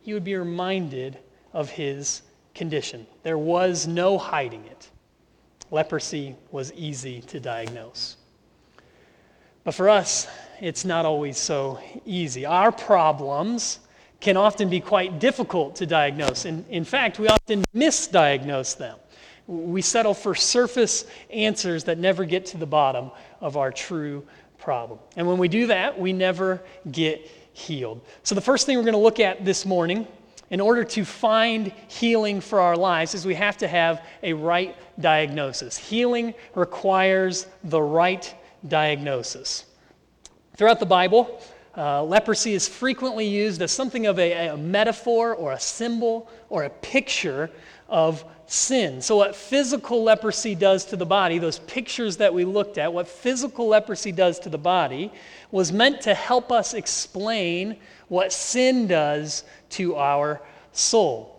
he 0.00 0.14
would 0.14 0.24
be 0.24 0.34
reminded 0.34 1.18
of 1.52 1.68
his 1.68 2.22
condition. 2.54 3.06
There 3.22 3.36
was 3.36 3.86
no 3.86 4.16
hiding 4.16 4.64
it. 4.64 4.88
Leprosy 5.70 6.36
was 6.52 6.72
easy 6.72 7.20
to 7.22 7.38
diagnose. 7.38 8.16
But 9.66 9.74
for 9.74 9.88
us, 9.88 10.28
it's 10.60 10.84
not 10.84 11.04
always 11.04 11.36
so 11.36 11.80
easy. 12.04 12.46
Our 12.46 12.70
problems 12.70 13.80
can 14.20 14.36
often 14.36 14.70
be 14.70 14.78
quite 14.78 15.18
difficult 15.18 15.74
to 15.76 15.86
diagnose. 15.86 16.44
In, 16.44 16.64
in 16.70 16.84
fact, 16.84 17.18
we 17.18 17.26
often 17.26 17.64
misdiagnose 17.74 18.76
them. 18.76 18.96
We 19.48 19.82
settle 19.82 20.14
for 20.14 20.36
surface 20.36 21.04
answers 21.30 21.82
that 21.84 21.98
never 21.98 22.24
get 22.24 22.46
to 22.46 22.58
the 22.58 22.66
bottom 22.66 23.10
of 23.40 23.56
our 23.56 23.72
true 23.72 24.24
problem. 24.56 25.00
And 25.16 25.26
when 25.26 25.36
we 25.36 25.48
do 25.48 25.66
that, 25.66 25.98
we 25.98 26.12
never 26.12 26.62
get 26.92 27.28
healed. 27.52 28.00
So, 28.22 28.36
the 28.36 28.40
first 28.40 28.66
thing 28.66 28.76
we're 28.76 28.84
going 28.84 28.92
to 28.92 28.98
look 28.98 29.18
at 29.18 29.44
this 29.44 29.66
morning, 29.66 30.06
in 30.50 30.60
order 30.60 30.84
to 30.84 31.04
find 31.04 31.72
healing 31.88 32.40
for 32.40 32.60
our 32.60 32.76
lives, 32.76 33.14
is 33.14 33.26
we 33.26 33.34
have 33.34 33.58
to 33.58 33.66
have 33.66 34.04
a 34.22 34.32
right 34.32 34.76
diagnosis. 35.00 35.76
Healing 35.76 36.34
requires 36.54 37.48
the 37.64 37.82
right 37.82 38.32
diagnosis. 38.68 39.64
Throughout 40.56 40.80
the 40.80 40.86
Bible, 40.86 41.40
uh, 41.76 42.02
leprosy 42.02 42.54
is 42.54 42.66
frequently 42.66 43.26
used 43.26 43.60
as 43.60 43.70
something 43.70 44.06
of 44.06 44.18
a, 44.18 44.48
a 44.48 44.56
metaphor 44.56 45.34
or 45.34 45.52
a 45.52 45.60
symbol 45.60 46.30
or 46.48 46.64
a 46.64 46.70
picture 46.70 47.50
of 47.88 48.24
sin. 48.46 49.02
So, 49.02 49.16
what 49.16 49.36
physical 49.36 50.02
leprosy 50.02 50.54
does 50.54 50.86
to 50.86 50.96
the 50.96 51.04
body, 51.04 51.38
those 51.38 51.58
pictures 51.60 52.16
that 52.16 52.32
we 52.32 52.44
looked 52.44 52.78
at, 52.78 52.92
what 52.92 53.06
physical 53.06 53.68
leprosy 53.68 54.12
does 54.12 54.38
to 54.40 54.48
the 54.48 54.58
body, 54.58 55.12
was 55.50 55.72
meant 55.72 56.00
to 56.02 56.14
help 56.14 56.50
us 56.50 56.72
explain 56.72 57.76
what 58.08 58.32
sin 58.32 58.86
does 58.86 59.44
to 59.70 59.96
our 59.96 60.40
soul. 60.72 61.35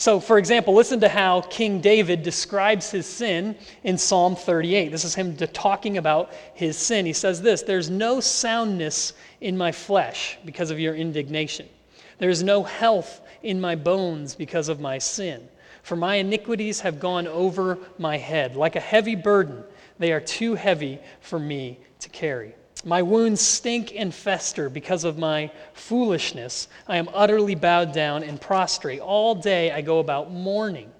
So, 0.00 0.18
for 0.18 0.38
example, 0.38 0.72
listen 0.72 0.98
to 1.00 1.10
how 1.10 1.42
King 1.42 1.82
David 1.82 2.22
describes 2.22 2.90
his 2.90 3.04
sin 3.04 3.54
in 3.84 3.98
Psalm 3.98 4.34
38. 4.34 4.88
This 4.88 5.04
is 5.04 5.14
him 5.14 5.36
talking 5.36 5.98
about 5.98 6.32
his 6.54 6.78
sin. 6.78 7.04
He 7.04 7.12
says 7.12 7.42
this 7.42 7.60
There's 7.60 7.90
no 7.90 8.18
soundness 8.18 9.12
in 9.42 9.58
my 9.58 9.72
flesh 9.72 10.38
because 10.46 10.70
of 10.70 10.80
your 10.80 10.94
indignation, 10.94 11.68
there 12.16 12.30
is 12.30 12.42
no 12.42 12.62
health 12.62 13.20
in 13.42 13.60
my 13.60 13.74
bones 13.74 14.34
because 14.34 14.70
of 14.70 14.80
my 14.80 14.96
sin. 14.96 15.46
For 15.82 15.96
my 15.96 16.14
iniquities 16.14 16.80
have 16.80 16.98
gone 16.98 17.26
over 17.26 17.76
my 17.98 18.16
head. 18.16 18.56
Like 18.56 18.76
a 18.76 18.80
heavy 18.80 19.16
burden, 19.16 19.62
they 19.98 20.12
are 20.12 20.20
too 20.20 20.54
heavy 20.54 20.98
for 21.20 21.38
me 21.38 21.78
to 21.98 22.08
carry. 22.08 22.54
My 22.84 23.02
wounds 23.02 23.42
stink 23.42 23.92
and 23.94 24.14
fester 24.14 24.70
because 24.70 25.04
of 25.04 25.18
my 25.18 25.50
foolishness. 25.74 26.68
I 26.88 26.96
am 26.96 27.10
utterly 27.12 27.54
bowed 27.54 27.92
down 27.92 28.22
and 28.22 28.40
prostrate. 28.40 29.00
All 29.00 29.34
day 29.34 29.70
I 29.70 29.82
go 29.82 29.98
about 29.98 30.32
mourning, 30.32 30.90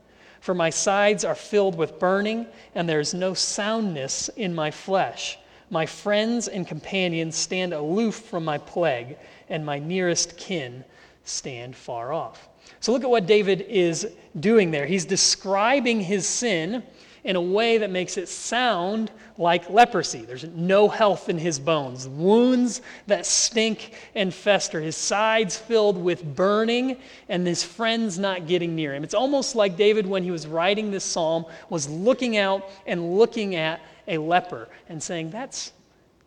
for 0.40 0.54
my 0.54 0.68
sides 0.68 1.24
are 1.24 1.34
filled 1.34 1.76
with 1.76 1.98
burning, 1.98 2.46
and 2.74 2.86
there 2.86 3.00
is 3.00 3.14
no 3.14 3.32
soundness 3.32 4.28
in 4.36 4.54
my 4.54 4.70
flesh. 4.70 5.38
My 5.70 5.86
friends 5.86 6.48
and 6.48 6.66
companions 6.66 7.36
stand 7.36 7.72
aloof 7.72 8.16
from 8.16 8.44
my 8.44 8.58
plague, 8.58 9.16
and 9.48 9.64
my 9.64 9.78
nearest 9.78 10.36
kin 10.36 10.84
stand 11.24 11.76
far 11.76 12.12
off. 12.12 12.48
So 12.80 12.92
look 12.92 13.04
at 13.04 13.10
what 13.10 13.26
David 13.26 13.62
is 13.62 14.08
doing 14.38 14.70
there. 14.70 14.86
He's 14.86 15.04
describing 15.04 16.00
his 16.00 16.26
sin 16.26 16.82
in 17.24 17.36
a 17.36 17.40
way 17.40 17.78
that 17.78 17.90
makes 17.90 18.16
it 18.16 18.28
sound 18.28 19.10
like 19.36 19.68
leprosy. 19.70 20.22
There's 20.22 20.44
no 20.44 20.88
health 20.88 21.28
in 21.28 21.38
his 21.38 21.58
bones, 21.58 22.08
wounds 22.08 22.82
that 23.06 23.26
stink 23.26 23.94
and 24.14 24.32
fester, 24.32 24.80
his 24.80 24.96
sides 24.96 25.56
filled 25.56 25.96
with 25.96 26.24
burning, 26.36 26.96
and 27.28 27.46
his 27.46 27.62
friends 27.62 28.18
not 28.18 28.46
getting 28.46 28.74
near 28.74 28.94
him. 28.94 29.04
It's 29.04 29.14
almost 29.14 29.54
like 29.54 29.76
David, 29.76 30.06
when 30.06 30.22
he 30.22 30.30
was 30.30 30.46
writing 30.46 30.90
this 30.90 31.04
psalm, 31.04 31.46
was 31.68 31.88
looking 31.88 32.36
out 32.36 32.68
and 32.86 33.16
looking 33.16 33.54
at 33.54 33.80
a 34.08 34.18
leper 34.18 34.68
and 34.88 35.02
saying, 35.02 35.30
That's, 35.30 35.72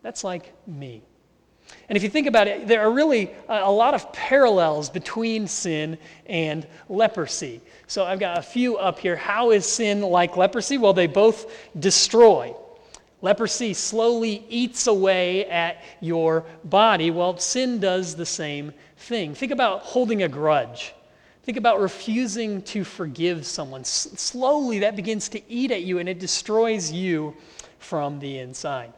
that's 0.02 0.24
like 0.24 0.52
me. 0.66 1.02
And 1.88 1.96
if 1.96 2.02
you 2.02 2.08
think 2.08 2.26
about 2.26 2.48
it, 2.48 2.66
there 2.66 2.80
are 2.80 2.90
really 2.90 3.30
uh, 3.48 3.60
a 3.64 3.70
lot 3.70 3.94
of 3.94 4.10
parallels 4.12 4.88
between 4.88 5.46
sin 5.46 5.98
and 6.26 6.66
leprosy. 6.88 7.60
So 7.86 8.04
I've 8.04 8.20
got 8.20 8.38
a 8.38 8.42
few 8.42 8.76
up 8.78 8.98
here. 8.98 9.16
How 9.16 9.50
is 9.50 9.66
sin 9.66 10.00
like 10.00 10.36
leprosy? 10.36 10.78
Well, 10.78 10.94
they 10.94 11.06
both 11.06 11.52
destroy. 11.78 12.54
Leprosy 13.20 13.74
slowly 13.74 14.44
eats 14.48 14.86
away 14.86 15.46
at 15.46 15.82
your 16.00 16.44
body. 16.64 17.10
Well, 17.10 17.38
sin 17.38 17.80
does 17.80 18.14
the 18.14 18.26
same 18.26 18.72
thing. 18.96 19.34
Think 19.34 19.52
about 19.52 19.80
holding 19.80 20.22
a 20.22 20.28
grudge. 20.28 20.94
Think 21.42 21.58
about 21.58 21.80
refusing 21.80 22.62
to 22.62 22.84
forgive 22.84 23.46
someone. 23.46 23.82
S- 23.82 24.08
slowly, 24.16 24.78
that 24.80 24.96
begins 24.96 25.28
to 25.30 25.50
eat 25.50 25.70
at 25.70 25.82
you 25.82 25.98
and 25.98 26.08
it 26.08 26.18
destroys 26.18 26.90
you 26.90 27.34
from 27.78 28.18
the 28.18 28.38
inside. 28.38 28.92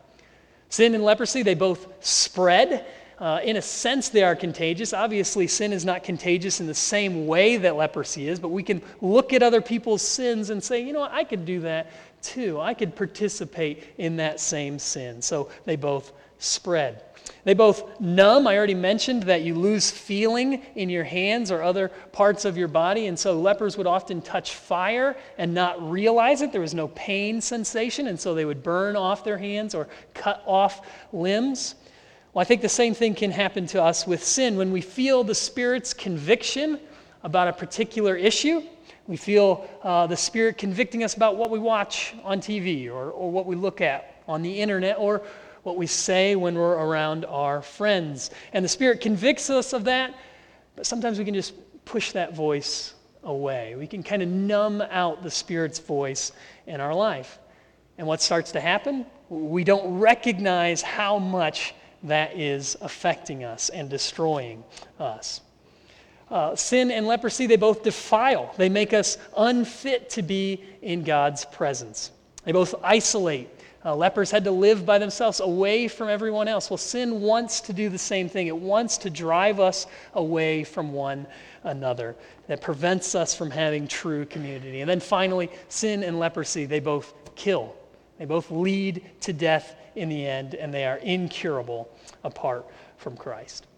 Sin 0.69 0.95
and 0.95 1.05
leprosy, 1.05 1.43
they 1.43 1.55
both 1.55 1.87
spread. 2.05 2.87
Uh, 3.19 3.41
in 3.43 3.57
a 3.57 3.63
sense, 3.63 4.11
they 4.11 4.23
are 4.23 4.37
contagious. 4.37 4.93
Obviously, 4.93 5.47
sin 5.47 5.73
is 5.73 5.85
not 5.85 6.05
contagious 6.05 6.61
in 6.61 6.67
the 6.67 6.75
same 6.75 7.27
way 7.27 7.57
that 7.57 7.77
leprosy 7.77 8.29
is, 8.29 8.39
but 8.39 8.49
we 8.49 8.63
can 8.63 8.83
look 9.01 9.33
at 9.33 9.43
other 9.43 9.63
people's 9.63 10.03
sins 10.03 10.51
and 10.51 10.63
say, 10.63 10.83
you 10.83 10.93
know 10.93 11.01
what, 11.01 11.13
I 11.13 11.25
could 11.25 11.47
do 11.47 11.61
that 11.61 11.91
too. 12.23 12.61
I 12.61 12.75
could 12.75 12.95
participate 12.95 13.85
in 13.97 14.17
that 14.17 14.39
same 14.39 14.79
sin. 14.79 15.23
So 15.23 15.49
they 15.65 15.77
both 15.77 16.13
spread. 16.39 17.03
They 17.45 17.55
both 17.55 18.01
numb. 18.01 18.47
I 18.47 18.57
already 18.57 18.75
mentioned 18.75 19.23
that 19.25 19.43
you 19.43 19.55
lose 19.55 19.91
feeling 19.91 20.63
in 20.75 20.91
your 20.91 21.05
hands 21.05 21.53
or 21.53 21.63
other 21.63 21.89
parts 22.11 22.45
of 22.45 22.57
your 22.57 22.67
body. 22.67 23.07
And 23.07 23.19
so 23.19 23.39
lepers 23.39 23.77
would 23.77 23.87
often 23.87 24.21
touch 24.21 24.55
fire 24.55 25.17
and 25.39 25.55
not 25.55 25.91
realize 25.91 26.43
it. 26.43 26.51
There 26.51 26.61
was 26.61 26.75
no 26.75 26.89
pain 26.89 27.41
sensation. 27.41 28.09
And 28.09 28.19
so 28.19 28.35
they 28.35 28.45
would 28.45 28.63
burn 28.63 28.97
off 28.97 29.23
their 29.23 29.39
hands 29.39 29.75
or 29.75 29.89
cut 30.13 30.43
off 30.45 30.87
limbs. 31.13 31.77
Well, 32.33 32.43
I 32.43 32.45
think 32.45 32.63
the 32.63 32.69
same 32.69 32.95
thing 32.95 33.15
can 33.15 33.31
happen 33.31 33.67
to 33.69 33.83
us 33.83 34.07
with 34.07 34.25
sin. 34.25 34.57
When 34.57 34.73
we 34.73 34.81
feel 34.81 35.23
the 35.23 35.35
Spirit's 35.35 35.95
conviction 35.95 36.81
about 37.23 37.49
a 37.49 37.53
particular 37.53 38.17
issue, 38.17 38.63
we 39.07 39.17
feel 39.17 39.69
uh, 39.85 40.09
the 40.09 40.17
Spirit 40.17 40.59
convicting 40.59 41.05
us 41.05 41.15
about 41.15 41.37
what 41.37 41.51
we 41.51 41.61
watch 41.61 42.15
on 42.25 42.41
TV 42.41 42.91
or, 42.91 43.11
or 43.11 43.31
what 43.31 43.47
we 43.47 43.55
look 43.55 43.81
at 43.81 44.17
on 44.27 44.43
the 44.43 44.61
internet 44.61 44.99
or 44.99 45.23
what 45.67 45.77
we 45.77 45.89
say 45.89 46.37
when 46.37 46.55
we're 46.55 46.77
around 46.77 47.25
our 47.25 47.61
friends. 47.61 48.31
And 48.53 48.65
the 48.65 48.69
Spirit 48.69 49.01
convicts 49.01 49.51
us 49.51 49.73
of 49.73 49.83
that, 49.85 50.15
but 50.77 50.87
sometimes 50.87 51.19
we 51.19 51.25
can 51.25 51.35
just 51.35 51.55
push 51.85 52.13
that 52.13 52.37
voice 52.37 52.95
away. 53.25 53.75
We 53.75 53.89
can 53.89 54.05
kind 54.05 54.23
of 54.23 54.29
numb 54.29 54.81
out 54.81 55.25
the 55.25 55.31
Spirit's 55.31 55.81
voice 55.81 56.31
in 56.69 56.81
our 56.81 56.95
life. 56.95 57.41
And 57.99 58.07
what 58.07 58.23
starts 58.23 58.53
to 58.53 58.61
happen? 58.61 59.07
We 59.29 59.65
don't 59.65 59.99
recognize 59.99 60.83
how 60.83 61.19
much 61.19 61.75
that 62.05 62.39
is 62.39 62.77
affecting 62.81 63.43
us 63.43 63.69
and 63.69 63.91
destroying 63.91 64.63
us. 65.01 65.41
Uh, 66.31 66.55
sin 66.55 66.93
and 66.93 67.09
leprosy, 67.09 67.49
they 67.49 67.57
both 67.57 67.83
defile. 67.83 68.55
They 68.57 68.69
make 68.69 68.93
us 68.93 69.19
unfit 69.37 70.11
to 70.11 70.23
be 70.23 70.63
in 70.81 71.03
God's 71.03 71.45
presence. 71.45 72.13
They 72.45 72.53
both 72.53 72.77
isolate 72.85 73.56
uh, 73.87 73.95
lepers 73.95 74.33
had 74.33 74.43
to 74.43 74.51
live 74.51 74.85
by 74.85 74.99
themselves 74.99 75.39
away 75.39 75.87
from 75.87 76.09
everyone 76.09 76.49
else. 76.49 76.69
Well, 76.69 76.77
sin 76.77 77.21
wants 77.21 77.61
to 77.63 77.73
do 77.73 77.89
the 77.89 77.97
same 77.97 78.29
thing. 78.29 78.49
It 78.49 78.57
wants 78.57 78.99
to 78.99 79.11
drive 79.11 79.61
us 79.61 79.87
away 80.15 80.65
from 80.65 80.93
one 80.93 81.25
another. 81.63 82.17
That 82.49 82.61
prevents 82.61 83.15
us 83.15 83.33
from 83.33 83.49
having 83.49 83.87
true 83.87 84.27
community. 84.27 84.81
And 84.81 84.91
then 84.91 84.99
finally, 84.99 85.51
sin 85.69 86.03
and 86.03 86.19
leprosy, 86.19 86.67
they 86.67 86.81
both 86.81 87.15
kill. 87.37 87.77
They 88.19 88.25
both 88.25 88.51
lead 88.51 89.05
to 89.21 89.33
death 89.33 89.77
in 89.95 90.09
the 90.09 90.27
end, 90.27 90.57
and 90.57 90.75
they 90.75 90.85
are 90.85 90.97
incurable 90.97 91.89
apart 92.25 92.67
from 92.97 93.17
Christ. 93.17 93.69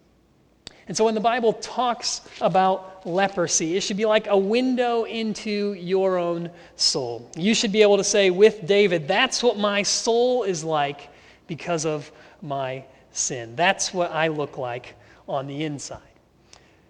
And 0.89 0.97
so 0.97 1.05
when 1.05 1.13
the 1.13 1.21
Bible 1.21 1.53
talks 1.53 2.21
about 2.41 3.05
leprosy, 3.05 3.77
it 3.77 3.81
should 3.81 3.95
be 3.95 4.07
like 4.07 4.25
a 4.25 4.37
window 4.37 5.03
into 5.03 5.73
your 5.73 6.17
own 6.17 6.49
soul. 6.77 7.29
You 7.37 7.53
should 7.53 7.71
be 7.71 7.83
able 7.83 7.97
to 7.97 8.03
say 8.03 8.31
with 8.31 8.65
David, 8.65 9.07
that's 9.07 9.43
what 9.43 9.55
my 9.55 9.83
soul 9.83 10.43
is 10.43 10.63
like 10.63 11.09
because 11.45 11.85
of 11.85 12.11
my 12.41 12.83
sin. 13.11 13.55
That's 13.55 13.93
what 13.93 14.11
I 14.11 14.29
look 14.29 14.57
like 14.57 14.95
on 15.27 15.45
the 15.45 15.63
inside. 15.63 16.01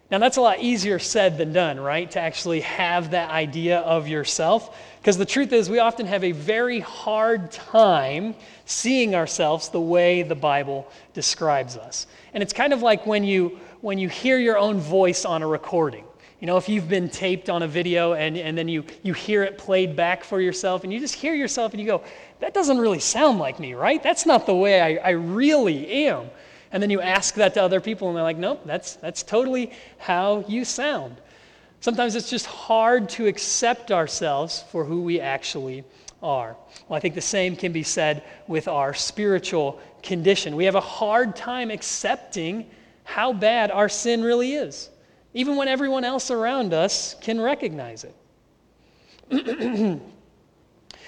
Now, 0.09 0.17
that's 0.17 0.37
a 0.37 0.41
lot 0.41 0.59
easier 0.59 0.97
said 0.97 1.37
than 1.37 1.51
done, 1.51 1.77
right? 1.79 2.09
To 2.11 2.19
actually 2.19 2.61
have 2.61 3.11
that 3.11 3.29
idea 3.29 3.79
of 3.79 4.07
yourself. 4.07 4.75
Because 5.01 5.17
the 5.17 5.25
truth 5.25 5.53
is, 5.53 5.69
we 5.69 5.79
often 5.79 6.07
have 6.07 6.23
a 6.23 6.31
very 6.31 6.79
hard 6.79 7.51
time 7.51 8.33
seeing 8.65 9.13
ourselves 9.13 9.69
the 9.69 9.81
way 9.81 10.23
the 10.23 10.35
Bible 10.35 10.89
describes 11.13 11.77
us. 11.77 12.07
And 12.33 12.41
it's 12.41 12.53
kind 12.53 12.73
of 12.73 12.81
like 12.81 13.05
when 13.05 13.23
you 13.23 13.59
when 13.81 13.97
you 13.97 14.09
hear 14.09 14.37
your 14.37 14.57
own 14.57 14.79
voice 14.79 15.25
on 15.25 15.41
a 15.41 15.47
recording. 15.47 16.05
You 16.39 16.47
know, 16.47 16.57
if 16.57 16.69
you've 16.69 16.87
been 16.87 17.09
taped 17.09 17.49
on 17.49 17.63
a 17.63 17.67
video 17.67 18.13
and, 18.13 18.37
and 18.37 18.57
then 18.57 18.69
you, 18.69 18.85
you 19.03 19.13
hear 19.13 19.43
it 19.43 19.57
played 19.57 19.95
back 19.95 20.23
for 20.23 20.39
yourself 20.39 20.83
and 20.83 20.93
you 20.93 20.99
just 20.99 21.15
hear 21.15 21.33
yourself 21.33 21.73
and 21.73 21.81
you 21.81 21.87
go, 21.87 22.01
that 22.39 22.53
doesn't 22.53 22.77
really 22.77 22.99
sound 22.99 23.39
like 23.39 23.59
me, 23.59 23.73
right? 23.73 24.01
That's 24.01 24.25
not 24.25 24.45
the 24.45 24.55
way 24.55 24.79
I, 24.81 25.09
I 25.09 25.09
really 25.11 26.05
am. 26.07 26.29
And 26.71 26.81
then 26.81 26.89
you 26.89 27.01
ask 27.01 27.35
that 27.35 27.55
to 27.55 27.63
other 27.63 27.81
people 27.81 28.07
and 28.07 28.15
they're 28.15 28.23
like, 28.23 28.37
nope, 28.37 28.61
that's, 28.65 28.95
that's 28.95 29.21
totally 29.21 29.71
how 29.97 30.45
you 30.47 30.63
sound. 30.63 31.17
Sometimes 31.81 32.15
it's 32.15 32.29
just 32.29 32.45
hard 32.45 33.09
to 33.09 33.27
accept 33.27 33.91
ourselves 33.91 34.63
for 34.71 34.85
who 34.85 35.01
we 35.01 35.19
actually 35.19 35.83
are. 36.21 36.55
Well, 36.87 36.97
I 36.97 36.99
think 36.99 37.15
the 37.15 37.21
same 37.21 37.55
can 37.55 37.71
be 37.71 37.83
said 37.83 38.23
with 38.47 38.67
our 38.67 38.93
spiritual 38.93 39.79
condition. 40.03 40.55
We 40.55 40.65
have 40.65 40.75
a 40.75 40.81
hard 40.81 41.35
time 41.35 41.71
accepting 41.71 42.69
how 43.09 43.33
bad 43.33 43.71
our 43.71 43.89
sin 43.89 44.21
really 44.21 44.53
is, 44.53 44.89
even 45.33 45.55
when 45.55 45.67
everyone 45.67 46.03
else 46.03 46.29
around 46.29 46.75
us 46.75 47.15
can 47.21 47.41
recognize 47.41 48.05
it. 48.05 48.15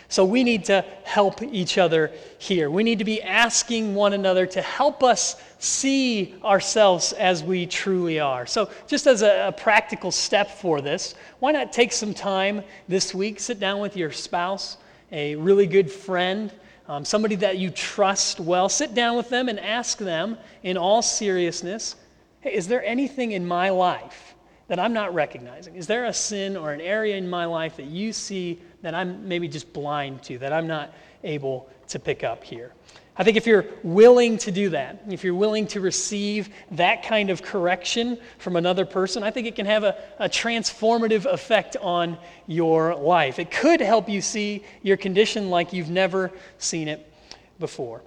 so 0.10 0.26
we 0.26 0.44
need 0.44 0.66
to 0.66 0.84
help 1.04 1.44
each 1.44 1.78
other 1.78 2.12
here. 2.40 2.72
We 2.72 2.84
need 2.84 2.98
to 3.00 3.06
be 3.06 3.22
asking 3.22 3.94
one 3.94 4.14
another 4.14 4.48
to 4.48 4.64
help 4.64 5.04
us 5.04 5.36
see 5.60 6.34
ourselves 6.44 7.14
as 7.14 7.44
we 7.44 7.68
truly 7.68 8.20
are. 8.20 8.48
So, 8.48 8.72
just 8.88 9.06
as 9.06 9.22
a, 9.22 9.50
a 9.50 9.52
practical 9.52 10.10
step 10.10 10.50
for 10.50 10.82
this, 10.82 11.14
why 11.40 11.52
not 11.52 11.72
take 11.72 11.92
some 11.92 12.16
time 12.16 12.64
this 12.88 13.14
week, 13.14 13.40
sit 13.40 13.60
down 13.60 13.80
with 13.80 13.96
your 13.96 14.12
spouse, 14.12 14.78
a 15.12 15.36
really 15.36 15.68
good 15.68 15.92
friend, 15.92 16.52
um, 16.92 17.06
somebody 17.06 17.36
that 17.36 17.58
you 17.58 17.70
trust 17.70 18.42
well, 18.42 18.68
sit 18.68 18.94
down 18.94 19.16
with 19.16 19.30
them 19.30 19.48
and 19.48 19.58
ask 19.58 19.98
them 19.98 20.38
in 20.62 20.76
all 20.76 21.02
seriousness 21.02 21.96
hey, 22.42 22.54
is 22.54 22.68
there 22.68 22.84
anything 22.84 23.32
in 23.32 23.48
my 23.48 23.70
life 23.70 24.36
that 24.68 24.78
I'm 24.78 24.92
not 24.92 25.14
recognizing? 25.14 25.76
Is 25.76 25.88
there 25.88 26.06
a 26.06 26.14
sin 26.14 26.58
or 26.58 26.74
an 26.74 26.82
area 26.82 27.16
in 27.16 27.30
my 27.30 27.46
life 27.46 27.78
that 27.78 27.86
you 27.86 28.12
see 28.12 28.60
that 28.82 28.94
I'm 28.94 29.26
maybe 29.26 29.48
just 29.48 29.72
blind 29.72 30.24
to, 30.24 30.38
that 30.40 30.52
I'm 30.52 30.68
not 30.68 30.94
able 31.24 31.70
to 31.90 32.00
pick 32.00 32.26
up 32.26 32.44
here? 32.44 32.74
I 33.18 33.24
think 33.24 33.36
if 33.36 33.46
you're 33.46 33.66
willing 33.84 34.38
to 34.40 34.52
do 34.52 34.70
that, 34.70 35.04
if 35.10 35.24
you're 35.24 35.36
willing 35.36 35.68
to 35.68 35.82
receive 35.82 36.50
that 36.72 37.04
kind 37.04 37.30
of 37.30 37.42
correction 37.42 38.18
from 38.38 38.56
another 38.56 38.86
person, 38.86 39.22
I 39.22 39.32
think 39.32 39.48
it 39.48 39.56
can 39.56 39.66
have 39.66 39.84
a, 39.84 39.98
a, 40.18 40.30
transformative 40.30 41.26
effect 41.26 41.76
on 41.82 42.18
your 42.48 42.96
life. 42.96 43.38
It 43.38 43.52
could 43.52 43.82
help 43.82 44.08
you 44.08 44.22
see 44.22 44.64
your 44.82 44.96
condition 44.96 45.50
like 45.50 45.74
you've 45.74 45.90
never 45.90 46.32
seen 46.58 46.88
it 46.88 47.12
before. 47.60 48.02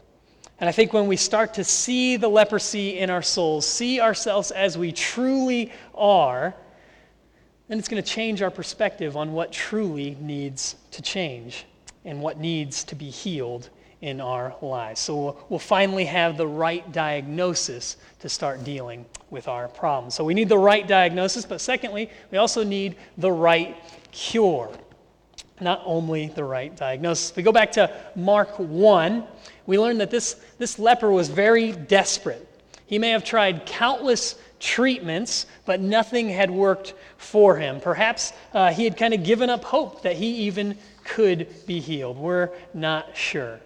And 0.59 0.69
I 0.69 0.73
think 0.73 0.95
when 0.95 1.07
we 1.07 1.17
start 1.17 1.55
to 1.55 1.65
see 1.65 2.17
the 2.17 2.29
leprosy 2.29 2.99
in 2.99 3.11
our 3.11 3.23
souls, 3.23 3.67
see 3.67 4.01
ourselves 4.01 4.53
as 4.53 4.79
we 4.79 4.91
truly 4.91 5.71
are, 5.95 6.55
then 7.69 7.79
it's 7.79 7.89
going 7.89 8.03
to 8.03 8.09
change 8.09 8.41
our 8.41 8.51
perspective 8.51 9.19
on 9.19 9.33
what 9.33 9.53
truly 9.53 10.17
needs 10.19 10.77
to 10.93 11.03
change 11.03 11.67
and 12.07 12.23
what 12.23 12.39
needs 12.39 12.85
to 12.85 12.95
be 12.95 13.11
healed 13.11 13.69
in 14.05 14.21
our 14.21 14.55
lives. 14.61 15.01
So 15.01 15.17
we'll, 15.17 15.47
we'll, 15.49 15.59
finally 15.59 16.05
have 16.05 16.37
the 16.37 16.47
right 16.47 16.93
diagnosis 16.93 17.97
to 18.21 18.29
start 18.29 18.63
dealing 18.63 19.07
with 19.31 19.49
our 19.49 19.67
problems. 19.67 20.15
So 20.15 20.25
we 20.25 20.35
need 20.35 20.51
the 20.51 20.59
right 20.59 20.87
diagnosis, 20.87 21.47
but 21.47 21.59
secondly, 21.63 22.11
we 22.31 22.37
also 22.37 22.63
need 22.63 22.97
the 23.17 23.33
right 23.33 23.75
cure. 24.13 24.71
Not 25.59 25.81
only 25.87 26.27
the 26.27 26.45
right 26.45 26.77
diagnosis. 26.77 27.31
If 27.31 27.37
we 27.37 27.43
go 27.43 27.51
back 27.51 27.73
to 27.73 27.91
Mark 28.15 28.59
1, 28.59 29.25
we 29.65 29.79
learn 29.79 29.97
that 29.97 30.11
this, 30.11 30.35
this 30.59 30.79
leper 30.79 31.11
was 31.11 31.31
very 31.31 31.73
desperate. 31.73 32.47
He 32.85 32.99
may 32.99 33.09
have 33.09 33.25
tried 33.25 33.65
countless 33.65 34.39
treatments, 34.61 35.47
but 35.65 35.81
nothing 35.81 36.29
had 36.29 36.51
worked 36.51 36.93
for 37.17 37.57
him. 37.57 37.81
Perhaps 37.81 38.35
uh, 38.53 38.71
he 38.71 38.85
had 38.85 38.99
kind 38.99 39.15
of 39.15 39.25
given 39.25 39.49
up 39.49 39.65
hope 39.65 40.03
that 40.03 40.17
he 40.17 40.27
even 40.47 40.77
could 41.05 41.49
be 41.65 41.81
healed. 41.81 42.19
We're 42.19 42.51
not 42.75 43.17
sure. 43.17 43.61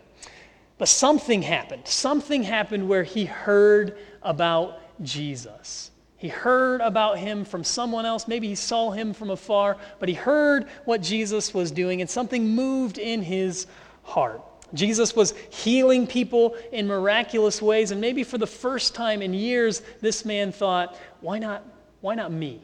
But 0.78 0.88
something 0.88 1.42
happened. 1.42 1.86
Something 1.86 2.44
happened 2.44 2.88
where 2.88 3.02
he 3.02 3.24
heard 3.24 3.98
about 4.22 4.80
Jesus. 5.02 5.90
He 6.16 6.28
heard 6.28 6.80
about 6.80 7.18
him 7.18 7.44
from 7.44 7.62
someone 7.62 8.06
else. 8.06 8.26
Maybe 8.26 8.48
he 8.48 8.54
saw 8.54 8.90
him 8.90 9.12
from 9.12 9.30
afar, 9.30 9.76
but 9.98 10.08
he 10.08 10.14
heard 10.14 10.66
what 10.84 11.00
Jesus 11.00 11.54
was 11.54 11.70
doing, 11.70 12.00
and 12.00 12.10
something 12.10 12.48
moved 12.48 12.98
in 12.98 13.22
his 13.22 13.66
heart. 14.02 14.42
Jesus 14.74 15.14
was 15.16 15.32
healing 15.50 16.06
people 16.06 16.56
in 16.72 16.86
miraculous 16.86 17.62
ways, 17.62 17.90
and 17.90 18.00
maybe 18.00 18.24
for 18.24 18.36
the 18.36 18.46
first 18.46 18.94
time 18.94 19.22
in 19.22 19.32
years, 19.32 19.82
this 20.00 20.24
man 20.24 20.52
thought, 20.52 20.96
why 21.20 21.38
not, 21.38 21.64
why 22.00 22.14
not 22.14 22.32
me? 22.32 22.60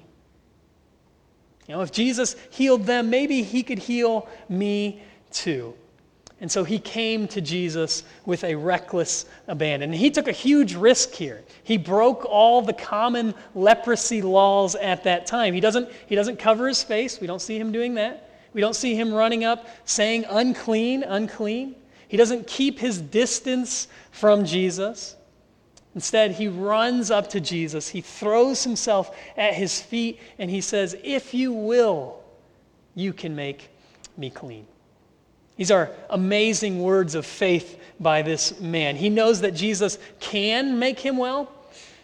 You 1.66 1.76
know, 1.76 1.80
if 1.80 1.92
Jesus 1.92 2.36
healed 2.50 2.84
them, 2.84 3.08
maybe 3.08 3.42
he 3.42 3.62
could 3.62 3.78
heal 3.78 4.28
me 4.48 5.02
too. 5.30 5.74
And 6.44 6.52
so 6.52 6.62
he 6.62 6.78
came 6.78 7.26
to 7.28 7.40
Jesus 7.40 8.02
with 8.26 8.44
a 8.44 8.54
reckless 8.54 9.24
abandon. 9.48 9.88
And 9.88 9.98
he 9.98 10.10
took 10.10 10.28
a 10.28 10.32
huge 10.32 10.74
risk 10.74 11.12
here. 11.12 11.42
He 11.62 11.78
broke 11.78 12.26
all 12.26 12.60
the 12.60 12.74
common 12.74 13.32
leprosy 13.54 14.20
laws 14.20 14.74
at 14.74 15.04
that 15.04 15.26
time. 15.26 15.54
He 15.54 15.60
doesn't, 15.60 15.88
he 16.06 16.14
doesn't 16.14 16.38
cover 16.38 16.68
his 16.68 16.82
face. 16.82 17.18
We 17.18 17.26
don't 17.26 17.40
see 17.40 17.58
him 17.58 17.72
doing 17.72 17.94
that. 17.94 18.28
We 18.52 18.60
don't 18.60 18.76
see 18.76 18.94
him 18.94 19.14
running 19.14 19.44
up 19.44 19.66
saying, 19.86 20.26
unclean, 20.28 21.02
unclean. 21.04 21.76
He 22.08 22.18
doesn't 22.18 22.46
keep 22.46 22.78
his 22.78 23.00
distance 23.00 23.88
from 24.10 24.44
Jesus. 24.44 25.16
Instead, 25.94 26.32
he 26.32 26.48
runs 26.48 27.10
up 27.10 27.30
to 27.30 27.40
Jesus. 27.40 27.88
He 27.88 28.02
throws 28.02 28.62
himself 28.62 29.16
at 29.38 29.54
his 29.54 29.80
feet 29.80 30.20
and 30.38 30.50
he 30.50 30.60
says, 30.60 30.94
If 31.02 31.32
you 31.32 31.54
will, 31.54 32.22
you 32.94 33.14
can 33.14 33.34
make 33.34 33.70
me 34.18 34.28
clean. 34.28 34.66
These 35.56 35.70
are 35.70 35.90
amazing 36.10 36.82
words 36.82 37.14
of 37.14 37.24
faith 37.24 37.80
by 38.00 38.22
this 38.22 38.60
man. 38.60 38.96
He 38.96 39.08
knows 39.08 39.40
that 39.42 39.54
Jesus 39.54 39.98
can 40.18 40.78
make 40.78 40.98
him 40.98 41.16
well, 41.16 41.50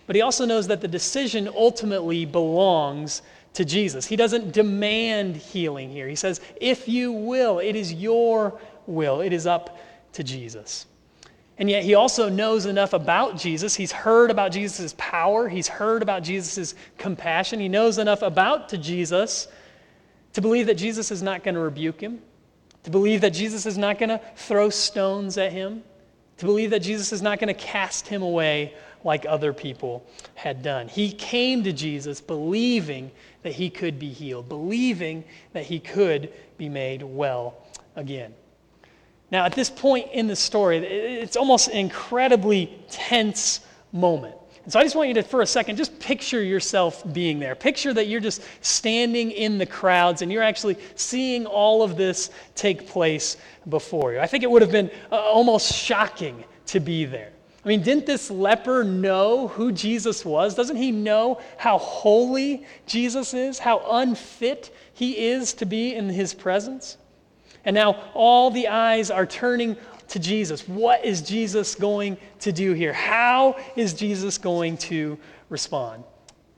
but 0.06 0.14
he 0.14 0.22
also 0.22 0.44
knows 0.44 0.68
that 0.68 0.80
the 0.80 0.88
decision 0.88 1.48
ultimately 1.48 2.24
belongs 2.24 3.22
to 3.54 3.64
Jesus. 3.64 4.06
He 4.06 4.14
doesn't 4.16 4.52
demand 4.52 5.36
healing 5.36 5.90
here. 5.90 6.06
He 6.06 6.14
says, 6.14 6.40
If 6.60 6.88
you 6.88 7.10
will, 7.10 7.58
it 7.58 7.74
is 7.74 7.92
your 7.92 8.60
will, 8.86 9.20
it 9.20 9.32
is 9.32 9.46
up 9.46 9.78
to 10.12 10.22
Jesus. 10.22 10.86
And 11.58 11.68
yet, 11.68 11.82
he 11.82 11.94
also 11.94 12.30
knows 12.30 12.64
enough 12.64 12.94
about 12.94 13.36
Jesus. 13.36 13.74
He's 13.74 13.92
heard 13.92 14.30
about 14.30 14.52
Jesus' 14.52 14.94
power, 14.96 15.48
he's 15.48 15.68
heard 15.68 16.02
about 16.02 16.22
Jesus' 16.22 16.74
compassion. 16.98 17.58
He 17.58 17.68
knows 17.68 17.98
enough 17.98 18.22
about 18.22 18.68
to 18.70 18.78
Jesus 18.78 19.48
to 20.34 20.40
believe 20.40 20.66
that 20.66 20.76
Jesus 20.76 21.10
is 21.10 21.20
not 21.20 21.42
going 21.42 21.56
to 21.56 21.60
rebuke 21.60 22.00
him 22.00 22.22
to 22.84 22.90
believe 22.90 23.20
that 23.20 23.30
Jesus 23.30 23.66
is 23.66 23.76
not 23.76 23.98
going 23.98 24.08
to 24.08 24.20
throw 24.36 24.70
stones 24.70 25.38
at 25.38 25.52
him, 25.52 25.82
to 26.38 26.46
believe 26.46 26.70
that 26.70 26.80
Jesus 26.80 27.12
is 27.12 27.20
not 27.22 27.38
going 27.38 27.48
to 27.48 27.60
cast 27.60 28.08
him 28.08 28.22
away 28.22 28.74
like 29.04 29.24
other 29.26 29.52
people 29.52 30.04
had 30.34 30.62
done. 30.62 30.88
He 30.88 31.12
came 31.12 31.62
to 31.64 31.72
Jesus 31.72 32.20
believing 32.20 33.10
that 33.42 33.52
he 33.52 33.70
could 33.70 33.98
be 33.98 34.10
healed, 34.10 34.48
believing 34.48 35.24
that 35.52 35.64
he 35.64 35.78
could 35.78 36.32
be 36.58 36.68
made 36.68 37.02
well 37.02 37.56
again. 37.96 38.34
Now, 39.30 39.44
at 39.44 39.54
this 39.54 39.70
point 39.70 40.10
in 40.12 40.26
the 40.26 40.36
story, 40.36 40.78
it's 40.78 41.36
almost 41.36 41.68
an 41.68 41.76
incredibly 41.76 42.78
tense 42.90 43.60
moment. 43.92 44.34
And 44.70 44.72
so 44.72 44.78
I 44.78 44.84
just 44.84 44.94
want 44.94 45.08
you 45.08 45.14
to, 45.14 45.24
for 45.24 45.42
a 45.42 45.46
second, 45.46 45.74
just 45.74 45.98
picture 45.98 46.40
yourself 46.40 47.02
being 47.12 47.40
there. 47.40 47.56
Picture 47.56 47.92
that 47.92 48.06
you're 48.06 48.20
just 48.20 48.40
standing 48.60 49.32
in 49.32 49.58
the 49.58 49.66
crowds 49.66 50.22
and 50.22 50.30
you're 50.30 50.44
actually 50.44 50.76
seeing 50.94 51.44
all 51.44 51.82
of 51.82 51.96
this 51.96 52.30
take 52.54 52.86
place 52.86 53.36
before 53.68 54.12
you. 54.12 54.20
I 54.20 54.28
think 54.28 54.44
it 54.44 54.46
would 54.52 54.62
have 54.62 54.70
been 54.70 54.88
uh, 55.10 55.16
almost 55.16 55.74
shocking 55.74 56.44
to 56.66 56.78
be 56.78 57.04
there. 57.04 57.32
I 57.64 57.66
mean, 57.66 57.82
didn't 57.82 58.06
this 58.06 58.30
leper 58.30 58.84
know 58.84 59.48
who 59.48 59.72
Jesus 59.72 60.24
was? 60.24 60.54
Doesn't 60.54 60.76
he 60.76 60.92
know 60.92 61.40
how 61.56 61.76
holy 61.76 62.64
Jesus 62.86 63.34
is, 63.34 63.58
how 63.58 63.82
unfit 63.90 64.72
he 64.94 65.18
is 65.18 65.52
to 65.54 65.66
be 65.66 65.96
in 65.96 66.08
his 66.08 66.32
presence? 66.32 66.96
And 67.64 67.74
now 67.74 68.04
all 68.14 68.52
the 68.52 68.68
eyes 68.68 69.10
are 69.10 69.26
turning 69.26 69.76
to 70.10 70.18
Jesus. 70.18 70.68
What 70.68 71.04
is 71.04 71.22
Jesus 71.22 71.74
going 71.74 72.16
to 72.40 72.52
do 72.52 72.72
here? 72.72 72.92
How 72.92 73.56
is 73.76 73.94
Jesus 73.94 74.38
going 74.38 74.76
to 74.78 75.18
respond? 75.48 76.04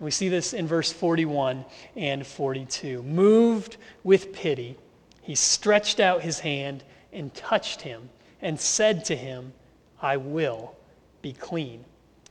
we 0.03 0.11
see 0.11 0.29
this 0.29 0.53
in 0.53 0.67
verse 0.67 0.93
41 0.93 1.65
and 1.97 2.27
42. 2.27 3.03
Moved 3.05 3.77
with 4.03 4.33
pity, 4.33 4.77
he 5.21 5.37
stretched 5.37 6.01
out 6.01 6.23
his 6.23 6.41
hand 6.41 6.83
and 7.13 7.33
touched 7.35 7.81
him 7.81 8.11
and 8.41 8.59
said 8.59 9.05
to 9.07 9.17
him, 9.17 9.53
I 10.01 10.17
will 10.17 10.75
be 11.23 11.33
clean. 11.33 11.85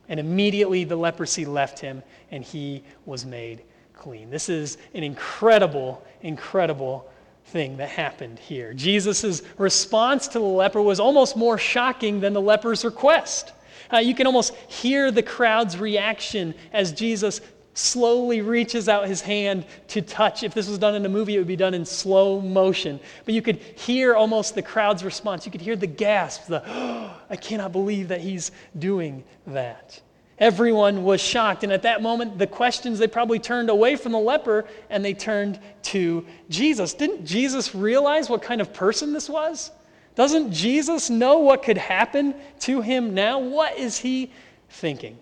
And 0.09 0.19
immediately 0.19 0.83
the 0.83 0.97
leprosy 0.97 1.45
left 1.45 1.79
him 1.79 2.03
and 2.31 2.43
he 2.43 2.83
was 3.05 3.25
made 3.25 3.63
clean. 3.93 4.29
This 4.29 4.49
is 4.49 4.77
an 4.93 5.03
incredible, 5.03 6.05
incredible 6.21 7.09
thing 7.51 7.77
that 7.77 7.89
happened 7.89 8.39
here. 8.39 8.73
Jesus' 8.73 9.41
response 9.57 10.27
to 10.29 10.39
the 10.39 10.45
leper 10.45 10.81
was 10.81 10.99
almost 10.99 11.35
more 11.35 11.57
shocking 11.57 12.19
than 12.19 12.33
the 12.33 12.41
leper's 12.41 12.83
request. 12.85 13.53
Uh, 13.93 13.97
you 13.97 14.15
can 14.15 14.25
almost 14.25 14.55
hear 14.55 15.11
the 15.11 15.21
crowd's 15.21 15.77
reaction 15.77 16.53
as 16.71 16.91
Jesus 16.91 17.41
slowly 17.73 18.41
reaches 18.41 18.89
out 18.89 19.07
his 19.07 19.21
hand 19.21 19.65
to 19.89 20.01
touch. 20.01 20.43
If 20.43 20.53
this 20.53 20.67
was 20.67 20.77
done 20.77 20.95
in 20.95 21.05
a 21.05 21.09
movie, 21.09 21.35
it 21.35 21.39
would 21.39 21.47
be 21.47 21.55
done 21.55 21.73
in 21.73 21.85
slow 21.85 22.41
motion. 22.41 22.99
But 23.25 23.33
you 23.33 23.41
could 23.41 23.57
hear 23.57 24.15
almost 24.15 24.55
the 24.55 24.61
crowd's 24.61 25.03
response. 25.03 25.45
You 25.45 25.51
could 25.51 25.61
hear 25.61 25.75
the 25.75 25.87
gasps, 25.87 26.47
the, 26.47 26.63
oh, 26.65 27.15
I 27.29 27.35
cannot 27.35 27.71
believe 27.71 28.09
that 28.09 28.21
he's 28.21 28.51
doing 28.77 29.23
that. 29.47 30.01
Everyone 30.41 31.03
was 31.03 31.21
shocked. 31.21 31.63
And 31.63 31.71
at 31.71 31.83
that 31.83 32.01
moment, 32.01 32.39
the 32.39 32.47
questions, 32.47 32.97
they 32.97 33.07
probably 33.07 33.37
turned 33.37 33.69
away 33.69 33.95
from 33.95 34.11
the 34.11 34.19
leper 34.19 34.65
and 34.89 35.05
they 35.05 35.13
turned 35.13 35.59
to 35.83 36.25
Jesus. 36.49 36.95
Didn't 36.95 37.25
Jesus 37.25 37.75
realize 37.75 38.27
what 38.27 38.41
kind 38.41 38.59
of 38.59 38.73
person 38.73 39.13
this 39.13 39.29
was? 39.29 39.69
Doesn't 40.15 40.51
Jesus 40.51 41.11
know 41.11 41.37
what 41.37 41.61
could 41.61 41.77
happen 41.77 42.33
to 42.61 42.81
him 42.81 43.13
now? 43.13 43.37
What 43.37 43.77
is 43.77 43.99
he 43.99 44.31
thinking? 44.67 45.19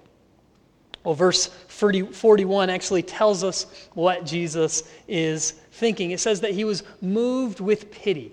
Well, 1.04 1.16
verse 1.16 1.48
40, 1.48 2.14
41 2.14 2.70
actually 2.70 3.04
tells 3.04 3.44
us 3.44 3.88
what 3.94 4.26
Jesus 4.26 4.84
is 5.06 5.52
thinking. 5.74 6.12
It 6.12 6.22
says 6.22 6.40
that 6.42 6.52
he 6.52 6.64
was 6.64 6.84
moved 7.02 7.60
with 7.60 7.92
pity. 7.92 8.32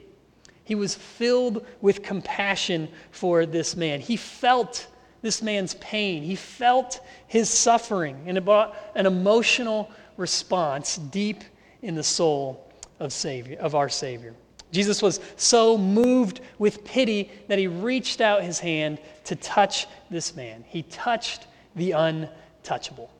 He 0.62 0.76
was 0.76 0.94
filled 0.94 1.66
with 1.80 2.04
compassion 2.04 2.88
for 3.10 3.44
this 3.44 3.74
man. 3.74 4.00
He 4.00 4.16
felt 4.16 4.86
this 5.26 5.42
man's 5.42 5.74
pain. 5.74 6.22
He 6.22 6.36
felt 6.36 7.00
his 7.26 7.50
suffering, 7.50 8.22
and 8.26 8.38
it 8.38 8.44
brought 8.44 8.76
an 8.94 9.06
emotional 9.06 9.90
response 10.16 10.98
deep 10.98 11.42
in 11.82 11.96
the 11.96 12.02
soul 12.04 12.72
of, 13.00 13.12
Savior, 13.12 13.58
of 13.58 13.74
our 13.74 13.88
Savior. 13.88 14.34
Jesus 14.70 15.02
was 15.02 15.18
so 15.36 15.76
moved 15.76 16.42
with 16.60 16.84
pity 16.84 17.32
that 17.48 17.58
he 17.58 17.66
reached 17.66 18.20
out 18.20 18.44
his 18.44 18.60
hand 18.60 19.00
to 19.24 19.34
touch 19.34 19.88
this 20.10 20.36
man. 20.36 20.64
He 20.68 20.82
touched 20.84 21.48
the 21.74 21.90
untouchable. 21.90 23.10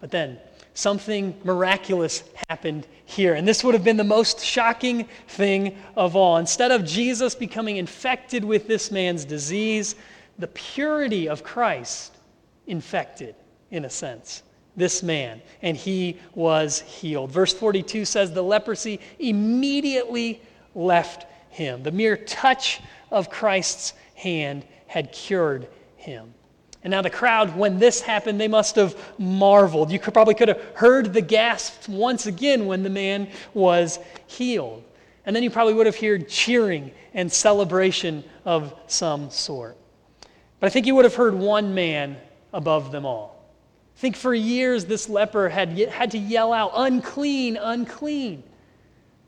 But 0.00 0.10
then 0.10 0.38
something 0.74 1.34
miraculous 1.42 2.22
happened 2.50 2.86
here. 3.06 3.34
And 3.34 3.48
this 3.48 3.64
would 3.64 3.74
have 3.74 3.82
been 3.82 3.96
the 3.96 4.04
most 4.04 4.44
shocking 4.44 5.08
thing 5.26 5.78
of 5.96 6.16
all. 6.16 6.36
Instead 6.36 6.70
of 6.70 6.84
Jesus 6.84 7.34
becoming 7.34 7.78
infected 7.78 8.44
with 8.44 8.68
this 8.68 8.90
man's 8.90 9.24
disease, 9.24 9.96
the 10.38 10.48
purity 10.48 11.28
of 11.28 11.42
Christ 11.42 12.16
infected, 12.66 13.34
in 13.70 13.84
a 13.84 13.90
sense, 13.90 14.42
this 14.76 15.02
man, 15.02 15.42
and 15.62 15.76
he 15.76 16.18
was 16.34 16.80
healed. 16.80 17.32
Verse 17.32 17.52
42 17.52 18.04
says 18.04 18.32
the 18.32 18.42
leprosy 18.42 19.00
immediately 19.18 20.40
left 20.74 21.26
him. 21.50 21.82
The 21.82 21.90
mere 21.90 22.16
touch 22.16 22.80
of 23.10 23.28
Christ's 23.30 23.94
hand 24.14 24.64
had 24.86 25.12
cured 25.12 25.68
him. 25.96 26.32
And 26.84 26.92
now 26.92 27.02
the 27.02 27.10
crowd, 27.10 27.56
when 27.56 27.80
this 27.80 28.00
happened, 28.00 28.40
they 28.40 28.48
must 28.48 28.76
have 28.76 28.96
marveled. 29.18 29.90
You 29.90 29.98
could, 29.98 30.14
probably 30.14 30.34
could 30.34 30.48
have 30.48 30.62
heard 30.74 31.12
the 31.12 31.20
gasps 31.20 31.88
once 31.88 32.26
again 32.26 32.66
when 32.66 32.84
the 32.84 32.90
man 32.90 33.28
was 33.52 33.98
healed. 34.28 34.84
And 35.26 35.34
then 35.34 35.42
you 35.42 35.50
probably 35.50 35.74
would 35.74 35.86
have 35.86 35.98
heard 35.98 36.28
cheering 36.28 36.92
and 37.14 37.30
celebration 37.30 38.22
of 38.44 38.74
some 38.86 39.28
sort. 39.30 39.76
But 40.60 40.66
I 40.66 40.70
think 40.70 40.86
you 40.86 40.94
would 40.94 41.04
have 41.04 41.14
heard 41.14 41.34
one 41.34 41.74
man 41.74 42.16
above 42.52 42.92
them 42.92 43.04
all. 43.04 43.44
I 43.96 44.00
think 44.00 44.16
for 44.16 44.34
years 44.34 44.84
this 44.84 45.08
leper 45.08 45.48
had, 45.48 45.76
had 45.76 46.12
to 46.12 46.18
yell 46.18 46.52
out, 46.52 46.72
unclean, 46.74 47.56
unclean. 47.56 48.42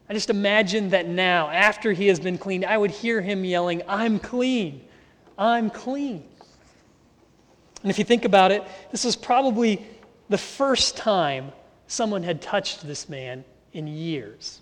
I 0.09 0.13
just 0.13 0.31
imagine 0.31 0.91
that 0.91 1.07
now, 1.07 1.49
after 1.51 1.93
he 1.93 2.09
has 2.09 2.19
been 2.19 2.37
cleaned, 2.37 2.65
I 2.65 2.77
would 2.77 2.91
hear 2.91 3.21
him 3.21 3.45
yelling, 3.45 3.83
I'm 3.87 4.19
clean, 4.19 4.83
I'm 5.39 5.71
clean. 5.71 6.25
And 7.83 7.91
if 7.91 7.99
you 7.99 8.05
think 8.05 8.25
about 8.25 8.51
it, 8.51 8.65
this 8.91 9.05
was 9.05 9.15
probably 9.17 9.87
the 10.29 10.39
first 10.39 10.97
time 10.97 11.53
someone 11.87 12.23
had 12.23 12.43
touched 12.43 12.87
this 12.87 13.09
man 13.09 13.45
in 13.73 13.87
years. 13.87 14.61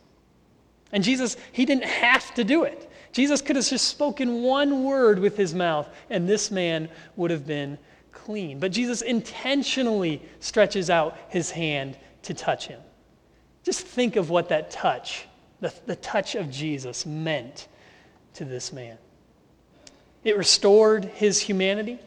And 0.93 1.03
Jesus, 1.03 1.37
he 1.53 1.65
didn't 1.65 1.85
have 1.85 2.35
to 2.35 2.45
do 2.45 2.65
it. 2.65 2.88
Jesus 3.13 3.41
could 3.41 3.57
have 3.57 3.67
just 3.67 3.89
spoken 3.89 4.43
one 4.43 4.85
word 4.85 5.19
with 5.19 5.37
his 5.37 5.55
mouth, 5.55 5.89
and 6.11 6.29
this 6.29 6.51
man 6.51 6.89
would 7.17 7.31
have 7.31 7.47
been 7.47 7.79
clean. 8.13 8.59
But 8.59 8.73
Jesus 8.73 9.03
intentionally 9.03 10.23
stretches 10.41 10.91
out 10.91 11.17
his 11.29 11.51
hand 11.51 11.97
to 12.23 12.35
touch 12.35 12.67
him. 12.67 12.81
Just 13.65 13.87
think 13.87 14.17
of 14.17 14.31
what 14.31 14.49
that 14.51 14.71
touch, 14.71 15.27
the, 15.61 15.73
the 15.87 15.97
touch 15.97 16.35
of 16.35 16.51
Jesus, 16.51 17.07
meant 17.07 17.69
to 18.35 18.45
this 18.45 18.73
man. 18.73 18.99
It 20.25 20.37
restored 20.37 21.07
his 21.07 21.41
humanity. 21.41 21.99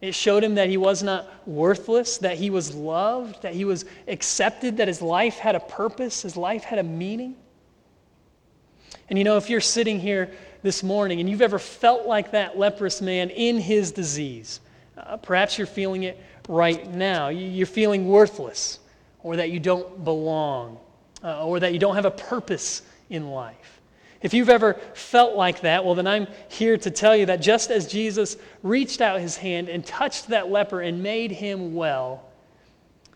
It 0.00 0.14
showed 0.14 0.42
him 0.42 0.56
that 0.56 0.68
he 0.68 0.76
was 0.76 1.02
not 1.02 1.28
worthless, 1.46 2.18
that 2.18 2.36
he 2.36 2.50
was 2.50 2.74
loved, 2.74 3.42
that 3.42 3.54
he 3.54 3.64
was 3.64 3.84
accepted, 4.08 4.78
that 4.78 4.88
his 4.88 5.00
life 5.00 5.38
had 5.38 5.54
a 5.54 5.60
purpose, 5.60 6.22
his 6.22 6.36
life 6.36 6.64
had 6.64 6.80
a 6.80 6.82
meaning. 6.82 7.36
And 9.08 9.18
you 9.18 9.24
know, 9.24 9.36
if 9.36 9.50
you're 9.50 9.60
sitting 9.60 10.00
here 10.00 10.30
this 10.62 10.82
morning 10.82 11.20
and 11.20 11.28
you've 11.28 11.42
ever 11.42 11.58
felt 11.58 12.06
like 12.06 12.30
that 12.32 12.58
leprous 12.58 13.00
man 13.00 13.30
in 13.30 13.58
his 13.58 13.92
disease, 13.92 14.60
uh, 14.96 15.16
perhaps 15.16 15.58
you're 15.58 15.66
feeling 15.66 16.04
it 16.04 16.20
right 16.48 16.92
now. 16.92 17.28
You're 17.28 17.66
feeling 17.66 18.08
worthless, 18.08 18.78
or 19.22 19.36
that 19.36 19.50
you 19.50 19.60
don't 19.60 20.04
belong, 20.04 20.78
uh, 21.22 21.44
or 21.44 21.60
that 21.60 21.72
you 21.72 21.78
don't 21.78 21.94
have 21.94 22.04
a 22.04 22.10
purpose 22.10 22.82
in 23.10 23.30
life. 23.30 23.80
If 24.22 24.32
you've 24.32 24.48
ever 24.48 24.74
felt 24.94 25.34
like 25.34 25.60
that, 25.62 25.84
well, 25.84 25.96
then 25.96 26.06
I'm 26.06 26.28
here 26.48 26.76
to 26.78 26.90
tell 26.90 27.16
you 27.16 27.26
that 27.26 27.40
just 27.40 27.70
as 27.70 27.88
Jesus 27.88 28.36
reached 28.62 29.00
out 29.00 29.20
his 29.20 29.36
hand 29.36 29.68
and 29.68 29.84
touched 29.84 30.28
that 30.28 30.50
leper 30.50 30.80
and 30.80 31.02
made 31.02 31.32
him 31.32 31.74
well, 31.74 32.22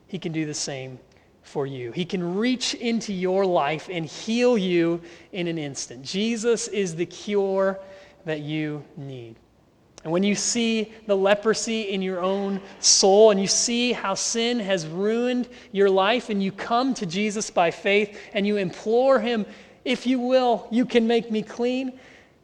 he 0.08 0.18
can 0.18 0.32
do 0.32 0.46
the 0.46 0.54
same 0.54 0.98
for 1.46 1.66
you. 1.66 1.92
He 1.92 2.04
can 2.04 2.36
reach 2.36 2.74
into 2.74 3.12
your 3.12 3.46
life 3.46 3.88
and 3.90 4.04
heal 4.04 4.58
you 4.58 5.00
in 5.32 5.46
an 5.46 5.58
instant. 5.58 6.04
Jesus 6.04 6.68
is 6.68 6.96
the 6.96 7.06
cure 7.06 7.78
that 8.24 8.40
you 8.40 8.84
need. 8.96 9.36
And 10.02 10.12
when 10.12 10.22
you 10.22 10.34
see 10.34 10.92
the 11.06 11.16
leprosy 11.16 11.82
in 11.82 12.02
your 12.02 12.20
own 12.20 12.60
soul 12.80 13.30
and 13.30 13.40
you 13.40 13.46
see 13.46 13.92
how 13.92 14.14
sin 14.14 14.60
has 14.60 14.86
ruined 14.86 15.48
your 15.72 15.90
life, 15.90 16.30
and 16.30 16.42
you 16.42 16.52
come 16.52 16.94
to 16.94 17.06
Jesus 17.06 17.50
by 17.50 17.70
faith 17.70 18.18
and 18.32 18.46
you 18.46 18.56
implore 18.56 19.18
him 19.20 19.46
if 19.84 20.04
you 20.04 20.18
will, 20.18 20.66
you 20.72 20.84
can 20.84 21.06
make 21.06 21.30
me 21.30 21.42
clean. 21.42 21.98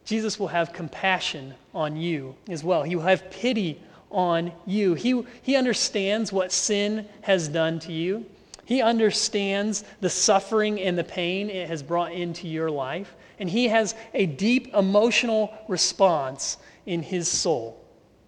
Jesus 0.05 0.39
will 0.39 0.47
have 0.47 0.71
compassion 0.71 1.53
on 1.73 1.97
you 1.97 2.35
as 2.49 2.63
well. 2.63 2.83
He 2.83 2.95
will 2.95 3.03
have 3.03 3.29
pity 3.31 3.81
on 4.11 4.53
you. 4.65 4.93
He, 4.93 5.21
he 5.41 5.57
understands 5.57 6.31
what 6.31 6.53
sin 6.53 7.05
has 7.21 7.49
done 7.49 7.79
to 7.79 7.91
you. 7.91 8.25
He 8.65 8.81
understands 8.81 9.83
the 9.99 10.09
suffering 10.09 10.79
and 10.79 10.97
the 10.97 11.03
pain 11.03 11.49
it 11.49 11.67
has 11.67 11.83
brought 11.83 12.13
into 12.13 12.47
your 12.47 12.71
life. 12.71 13.15
And 13.39 13.49
he 13.49 13.67
has 13.67 13.95
a 14.13 14.25
deep 14.25 14.73
emotional 14.73 15.53
response 15.67 16.57
in 16.85 17.01
his 17.01 17.27
soul. 17.27 17.79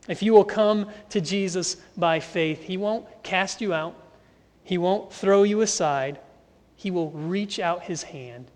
If 0.07 0.21
you 0.21 0.33
will 0.33 0.43
come 0.43 0.89
to 1.09 1.21
Jesus 1.21 1.77
by 1.97 2.19
faith, 2.19 2.63
he 2.63 2.77
won't 2.77 3.05
cast 3.23 3.61
you 3.61 3.73
out, 3.73 3.95
he 4.63 4.77
won't 4.77 5.11
throw 5.11 5.43
you 5.43 5.61
aside, 5.61 6.19
he 6.75 6.91
will 6.91 7.11
reach 7.11 7.59
out 7.59 7.83
his 7.83 8.03
hand 8.03 8.51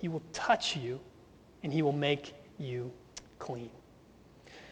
he 0.00 0.08
will 0.08 0.22
touch 0.32 0.76
you 0.76 0.98
and 1.62 1.72
He 1.72 1.82
will 1.82 1.92
make 1.92 2.32
you 2.58 2.90
clean. 3.38 3.70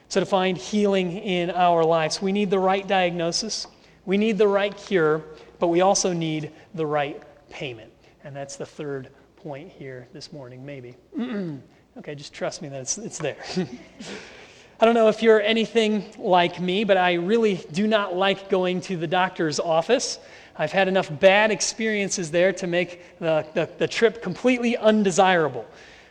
So, 0.08 0.20
to 0.20 0.26
find 0.26 0.56
healing 0.56 1.12
in 1.12 1.50
our 1.50 1.84
lives, 1.84 2.22
we 2.22 2.32
need 2.32 2.48
the 2.48 2.58
right 2.58 2.86
diagnosis, 2.86 3.66
we 4.06 4.16
need 4.16 4.38
the 4.38 4.48
right 4.48 4.74
cure, 4.74 5.22
but 5.58 5.68
we 5.68 5.80
also 5.80 6.12
need 6.12 6.52
the 6.74 6.86
right 6.86 7.22
payment. 7.50 7.92
And 8.24 8.34
that's 8.34 8.56
the 8.56 8.66
third 8.66 9.10
point 9.36 9.70
here 9.70 10.08
this 10.12 10.32
morning, 10.32 10.64
maybe. 10.64 10.96
okay, 11.98 12.14
just 12.14 12.32
trust 12.32 12.62
me 12.62 12.68
that 12.68 12.80
it's, 12.80 12.98
it's 12.98 13.18
there. 13.18 13.36
I 14.80 14.84
don't 14.84 14.94
know 14.94 15.08
if 15.08 15.22
you're 15.22 15.40
anything 15.40 16.04
like 16.18 16.60
me, 16.60 16.84
but 16.84 16.96
I 16.96 17.14
really 17.14 17.56
do 17.72 17.86
not 17.86 18.14
like 18.14 18.48
going 18.48 18.80
to 18.82 18.96
the 18.96 19.08
doctor's 19.08 19.58
office. 19.58 20.20
I've 20.56 20.72
had 20.72 20.86
enough 20.86 21.10
bad 21.18 21.50
experiences 21.50 22.30
there 22.30 22.52
to 22.52 22.66
make 22.66 23.18
the, 23.18 23.44
the, 23.54 23.68
the 23.78 23.88
trip 23.88 24.22
completely 24.22 24.76
undesirable. 24.76 25.66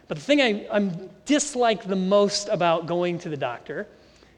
But 0.07 0.17
the 0.17 0.23
thing 0.23 0.41
I 0.41 0.67
I'm 0.71 1.09
dislike 1.25 1.83
the 1.83 1.95
most 1.95 2.47
about 2.49 2.87
going 2.87 3.19
to 3.19 3.29
the 3.29 3.37
doctor 3.37 3.87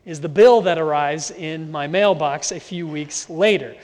is 0.06 0.20
the 0.20 0.30
bill 0.30 0.62
that 0.62 0.80
arrives 0.80 1.32
in 1.32 1.72
my 1.72 1.86
mailbox 1.86 2.52
a 2.52 2.60
few 2.60 2.88
weeks 2.88 3.30
later. 3.30 3.76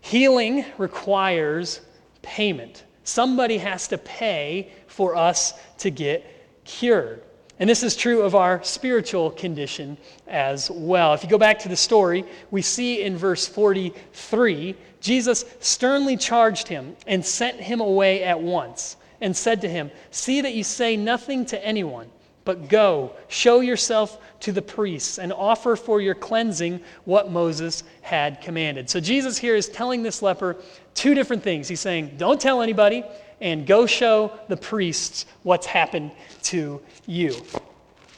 Healing 0.00 0.64
requires 0.78 1.80
payment. 2.22 2.84
Somebody 3.04 3.58
has 3.58 3.88
to 3.88 3.98
pay 3.98 4.70
for 4.86 5.16
us 5.16 5.54
to 5.78 5.90
get 5.90 6.24
cured. 6.64 7.22
And 7.60 7.68
this 7.68 7.82
is 7.82 7.96
true 7.96 8.22
of 8.22 8.34
our 8.34 8.62
spiritual 8.62 9.30
condition 9.32 9.98
as 10.28 10.70
well. 10.70 11.14
If 11.14 11.24
you 11.24 11.28
go 11.28 11.38
back 11.38 11.58
to 11.60 11.68
the 11.68 11.76
story, 11.76 12.24
we 12.50 12.62
see 12.62 13.02
in 13.02 13.16
verse 13.16 13.46
43 13.46 14.76
Jesus 15.00 15.44
sternly 15.60 16.16
charged 16.16 16.68
him 16.68 16.96
and 17.06 17.24
sent 17.24 17.60
him 17.60 17.80
away 17.80 18.22
at 18.24 18.40
once 18.40 18.96
and 19.20 19.36
said 19.36 19.60
to 19.62 19.68
him, 19.68 19.90
See 20.10 20.40
that 20.40 20.54
you 20.54 20.64
say 20.64 20.96
nothing 20.96 21.46
to 21.46 21.64
anyone, 21.64 22.10
but 22.48 22.66
go, 22.66 23.12
show 23.28 23.60
yourself 23.60 24.18
to 24.40 24.52
the 24.52 24.62
priests, 24.62 25.18
and 25.18 25.34
offer 25.34 25.76
for 25.76 26.00
your 26.00 26.14
cleansing 26.14 26.80
what 27.04 27.30
Moses 27.30 27.84
had 28.00 28.40
commanded. 28.40 28.88
So 28.88 29.00
Jesus 29.00 29.36
here 29.36 29.54
is 29.54 29.68
telling 29.68 30.02
this 30.02 30.22
leper 30.22 30.56
two 30.94 31.12
different 31.14 31.42
things. 31.42 31.68
He's 31.68 31.80
saying, 31.80 32.14
Don't 32.16 32.40
tell 32.40 32.62
anybody, 32.62 33.04
and 33.42 33.66
go 33.66 33.84
show 33.84 34.32
the 34.48 34.56
priests 34.56 35.26
what's 35.42 35.66
happened 35.66 36.10
to 36.44 36.80
you. 37.04 37.36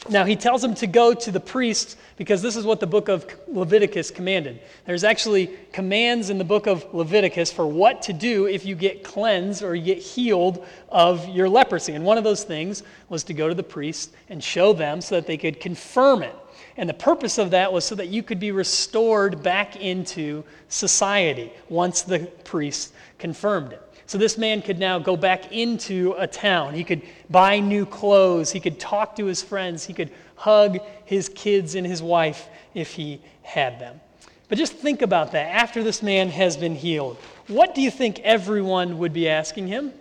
Now, 0.08 0.24
he 0.24 0.34
tells 0.34 0.64
him 0.64 0.74
to 0.76 0.86
go 0.86 1.12
to 1.12 1.30
the 1.30 1.40
priest 1.40 1.98
because 2.16 2.40
this 2.40 2.56
is 2.56 2.64
what 2.64 2.80
the 2.80 2.86
book 2.86 3.08
of 3.08 3.26
Leviticus 3.46 4.10
commanded. 4.10 4.60
There's 4.86 5.04
actually 5.04 5.50
commands 5.72 6.30
in 6.30 6.38
the 6.38 6.44
book 6.44 6.66
of 6.66 6.94
Leviticus 6.94 7.52
for 7.52 7.66
what 7.66 8.00
to 8.02 8.14
do 8.14 8.46
if 8.46 8.64
you 8.64 8.74
get 8.74 9.04
cleansed 9.04 9.62
or 9.62 9.74
you 9.74 9.84
get 9.84 9.98
healed 9.98 10.64
of 10.88 11.28
your 11.28 11.50
leprosy. 11.50 11.92
And 11.92 12.04
one 12.04 12.16
of 12.16 12.24
those 12.24 12.44
things 12.44 12.82
was 13.10 13.24
to 13.24 13.34
go 13.34 13.48
to 13.48 13.54
the 13.54 13.62
priest 13.62 14.14
and 14.30 14.42
show 14.42 14.72
them 14.72 15.02
so 15.02 15.16
that 15.16 15.26
they 15.26 15.36
could 15.36 15.60
confirm 15.60 16.22
it. 16.22 16.34
And 16.78 16.88
the 16.88 16.94
purpose 16.94 17.36
of 17.36 17.50
that 17.50 17.70
was 17.70 17.84
so 17.84 17.94
that 17.96 18.08
you 18.08 18.22
could 18.22 18.40
be 18.40 18.52
restored 18.52 19.42
back 19.42 19.76
into 19.76 20.44
society 20.68 21.52
once 21.68 22.02
the 22.02 22.20
priest 22.44 22.94
confirmed 23.18 23.72
it. 23.72 23.82
So 24.10 24.18
this 24.18 24.36
man 24.36 24.60
could 24.60 24.80
now 24.80 24.98
go 24.98 25.16
back 25.16 25.52
into 25.52 26.16
a 26.18 26.26
town. 26.26 26.74
He 26.74 26.82
could 26.82 27.02
buy 27.30 27.60
new 27.60 27.86
clothes. 27.86 28.50
He 28.50 28.58
could 28.58 28.80
talk 28.80 29.14
to 29.14 29.26
his 29.26 29.40
friends. 29.40 29.84
He 29.84 29.92
could 29.92 30.10
hug 30.34 30.80
his 31.04 31.28
kids 31.28 31.76
and 31.76 31.86
his 31.86 32.02
wife 32.02 32.48
if 32.74 32.92
he 32.92 33.20
had 33.42 33.78
them. 33.78 34.00
But 34.48 34.58
just 34.58 34.72
think 34.72 35.02
about 35.02 35.30
that. 35.30 35.54
After 35.54 35.84
this 35.84 36.02
man 36.02 36.28
has 36.30 36.56
been 36.56 36.74
healed, 36.74 37.18
what 37.46 37.72
do 37.72 37.82
you 37.82 37.90
think 37.92 38.18
everyone 38.24 38.98
would 38.98 39.12
be 39.12 39.28
asking 39.28 39.68
him? 39.68 39.92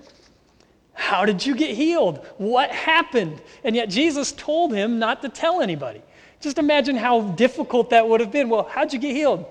How 0.94 1.24
did 1.24 1.46
you 1.46 1.54
get 1.54 1.76
healed? 1.76 2.26
What 2.40 2.72
happened? 2.72 3.40
And 3.64 3.76
yet 3.76 3.90
Jesus 3.90 4.32
told 4.32 4.74
him 4.74 4.98
not 4.98 5.22
to 5.22 5.30
tell 5.30 5.62
anybody. 5.62 6.02
Just 6.42 6.58
imagine 6.58 6.96
how 6.96 7.22
difficult 7.34 7.92
that 7.92 8.10
would 8.10 8.22
have 8.22 8.32
been. 8.32 8.50
Well, 8.50 8.64
how'd 8.64 8.92
you 8.92 8.98
get 8.98 9.16
healed? 9.16 9.46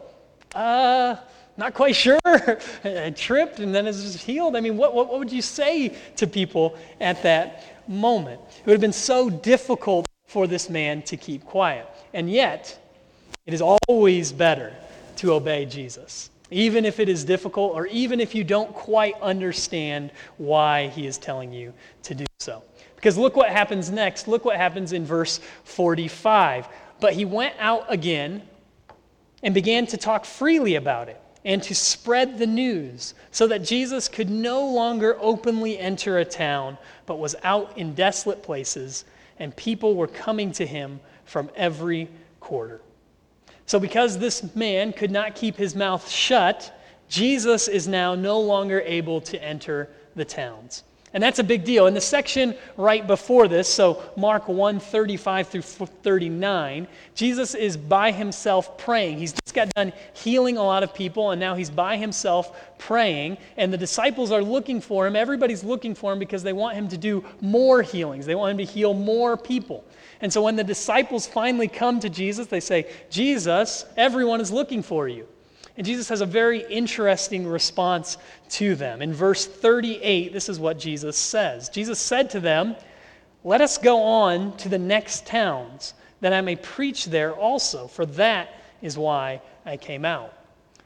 Uh, 0.52 1.14
not 1.58 1.74
quite 1.74 1.96
sure. 1.96 2.18
I 2.24 3.12
tripped 3.14 3.58
and 3.58 3.74
then 3.74 3.86
it's 3.86 4.00
just 4.00 4.24
healed. 4.24 4.54
I 4.56 4.60
mean, 4.60 4.76
what, 4.76 4.94
what, 4.94 5.08
what 5.08 5.18
would 5.18 5.32
you 5.32 5.42
say 5.42 5.94
to 6.16 6.26
people 6.26 6.78
at 7.00 7.22
that 7.24 7.64
moment? 7.88 8.40
It 8.60 8.66
would 8.66 8.72
have 8.72 8.80
been 8.80 8.92
so 8.92 9.28
difficult 9.28 10.06
for 10.26 10.46
this 10.46 10.70
man 10.70 11.02
to 11.02 11.16
keep 11.16 11.44
quiet. 11.44 11.88
And 12.14 12.30
yet, 12.30 12.78
it 13.44 13.52
is 13.52 13.60
always 13.60 14.30
better 14.30 14.72
to 15.16 15.32
obey 15.32 15.66
Jesus, 15.66 16.30
even 16.52 16.84
if 16.84 17.00
it 17.00 17.08
is 17.08 17.24
difficult 17.24 17.74
or 17.74 17.86
even 17.88 18.20
if 18.20 18.36
you 18.36 18.44
don't 18.44 18.72
quite 18.72 19.20
understand 19.20 20.12
why 20.36 20.88
he 20.88 21.06
is 21.06 21.18
telling 21.18 21.52
you 21.52 21.74
to 22.04 22.14
do 22.14 22.24
so. 22.38 22.62
Because 22.94 23.18
look 23.18 23.36
what 23.36 23.48
happens 23.48 23.90
next. 23.90 24.28
Look 24.28 24.44
what 24.44 24.56
happens 24.56 24.92
in 24.92 25.04
verse 25.04 25.40
45. 25.64 26.68
But 27.00 27.14
he 27.14 27.24
went 27.24 27.54
out 27.58 27.84
again 27.88 28.42
and 29.42 29.54
began 29.54 29.86
to 29.86 29.96
talk 29.96 30.24
freely 30.24 30.76
about 30.76 31.08
it 31.08 31.20
and 31.44 31.62
to 31.62 31.74
spread 31.74 32.38
the 32.38 32.46
news 32.46 33.14
so 33.30 33.46
that 33.46 33.62
Jesus 33.62 34.08
could 34.08 34.30
no 34.30 34.66
longer 34.66 35.16
openly 35.20 35.78
enter 35.78 36.18
a 36.18 36.24
town, 36.24 36.76
but 37.06 37.18
was 37.18 37.36
out 37.42 37.76
in 37.78 37.94
desolate 37.94 38.42
places, 38.42 39.04
and 39.38 39.54
people 39.56 39.94
were 39.94 40.08
coming 40.08 40.52
to 40.52 40.66
him 40.66 41.00
from 41.24 41.50
every 41.54 42.08
quarter. 42.40 42.80
So, 43.66 43.78
because 43.78 44.18
this 44.18 44.54
man 44.54 44.92
could 44.92 45.10
not 45.10 45.34
keep 45.34 45.56
his 45.56 45.76
mouth 45.76 46.08
shut, 46.08 46.74
Jesus 47.08 47.68
is 47.68 47.86
now 47.86 48.14
no 48.14 48.40
longer 48.40 48.80
able 48.80 49.20
to 49.22 49.42
enter 49.42 49.90
the 50.14 50.24
towns. 50.24 50.84
And 51.14 51.22
that's 51.22 51.38
a 51.38 51.44
big 51.44 51.64
deal. 51.64 51.86
In 51.86 51.94
the 51.94 52.00
section 52.00 52.54
right 52.76 53.06
before 53.06 53.48
this, 53.48 53.68
so 53.68 54.02
Mark 54.16 54.48
1 54.48 54.78
35 54.78 55.48
through 55.48 55.62
39, 55.62 56.86
Jesus 57.14 57.54
is 57.54 57.76
by 57.76 58.12
himself 58.12 58.76
praying. 58.76 59.18
He's 59.18 59.32
just 59.32 59.54
got 59.54 59.70
done 59.70 59.92
healing 60.12 60.58
a 60.58 60.62
lot 60.62 60.82
of 60.82 60.92
people, 60.92 61.30
and 61.30 61.40
now 61.40 61.54
he's 61.54 61.70
by 61.70 61.96
himself 61.96 62.78
praying. 62.78 63.38
And 63.56 63.72
the 63.72 63.78
disciples 63.78 64.30
are 64.30 64.42
looking 64.42 64.80
for 64.80 65.06
him. 65.06 65.16
Everybody's 65.16 65.64
looking 65.64 65.94
for 65.94 66.12
him 66.12 66.18
because 66.18 66.42
they 66.42 66.52
want 66.52 66.76
him 66.76 66.88
to 66.88 66.98
do 66.98 67.24
more 67.40 67.82
healings, 67.82 68.26
they 68.26 68.34
want 68.34 68.52
him 68.52 68.66
to 68.66 68.70
heal 68.72 68.92
more 68.92 69.36
people. 69.36 69.84
And 70.20 70.32
so 70.32 70.42
when 70.42 70.56
the 70.56 70.64
disciples 70.64 71.26
finally 71.26 71.68
come 71.68 72.00
to 72.00 72.10
Jesus, 72.10 72.48
they 72.48 72.60
say, 72.60 72.90
Jesus, 73.08 73.86
everyone 73.96 74.40
is 74.40 74.50
looking 74.50 74.82
for 74.82 75.08
you. 75.08 75.26
And 75.78 75.86
Jesus 75.86 76.08
has 76.08 76.20
a 76.20 76.26
very 76.26 76.66
interesting 76.66 77.46
response 77.46 78.18
to 78.50 78.74
them. 78.74 79.00
In 79.00 79.12
verse 79.12 79.46
38, 79.46 80.32
this 80.32 80.48
is 80.48 80.58
what 80.58 80.76
Jesus 80.76 81.16
says 81.16 81.68
Jesus 81.68 82.00
said 82.00 82.30
to 82.30 82.40
them, 82.40 82.74
Let 83.44 83.60
us 83.60 83.78
go 83.78 84.02
on 84.02 84.56
to 84.56 84.68
the 84.68 84.78
next 84.78 85.24
towns, 85.24 85.94
that 86.20 86.32
I 86.32 86.40
may 86.40 86.56
preach 86.56 87.06
there 87.06 87.32
also, 87.32 87.86
for 87.86 88.04
that 88.06 88.60
is 88.82 88.98
why 88.98 89.40
I 89.64 89.76
came 89.76 90.04
out. 90.04 90.34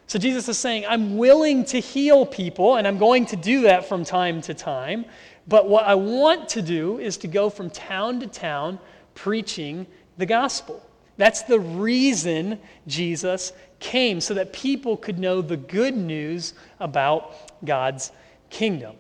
So 0.08 0.18
Jesus 0.18 0.46
is 0.50 0.58
saying, 0.58 0.84
I'm 0.86 1.16
willing 1.16 1.64
to 1.66 1.80
heal 1.80 2.26
people, 2.26 2.76
and 2.76 2.86
I'm 2.86 2.98
going 2.98 3.24
to 3.26 3.36
do 3.36 3.62
that 3.62 3.88
from 3.88 4.04
time 4.04 4.42
to 4.42 4.52
time. 4.52 5.06
But 5.48 5.70
what 5.70 5.86
I 5.86 5.94
want 5.94 6.50
to 6.50 6.60
do 6.60 6.98
is 6.98 7.16
to 7.18 7.28
go 7.28 7.48
from 7.48 7.70
town 7.70 8.20
to 8.20 8.26
town 8.26 8.78
preaching 9.14 9.86
the 10.18 10.26
gospel. 10.26 10.82
That's 11.22 11.42
the 11.42 11.60
reason 11.60 12.58
Jesus 12.88 13.52
came, 13.78 14.20
so 14.20 14.34
that 14.34 14.52
people 14.52 14.96
could 14.96 15.20
know 15.20 15.40
the 15.40 15.56
good 15.56 15.96
news 15.96 16.54
about 16.80 17.64
God's 17.64 18.10
kingdom. 18.50 18.96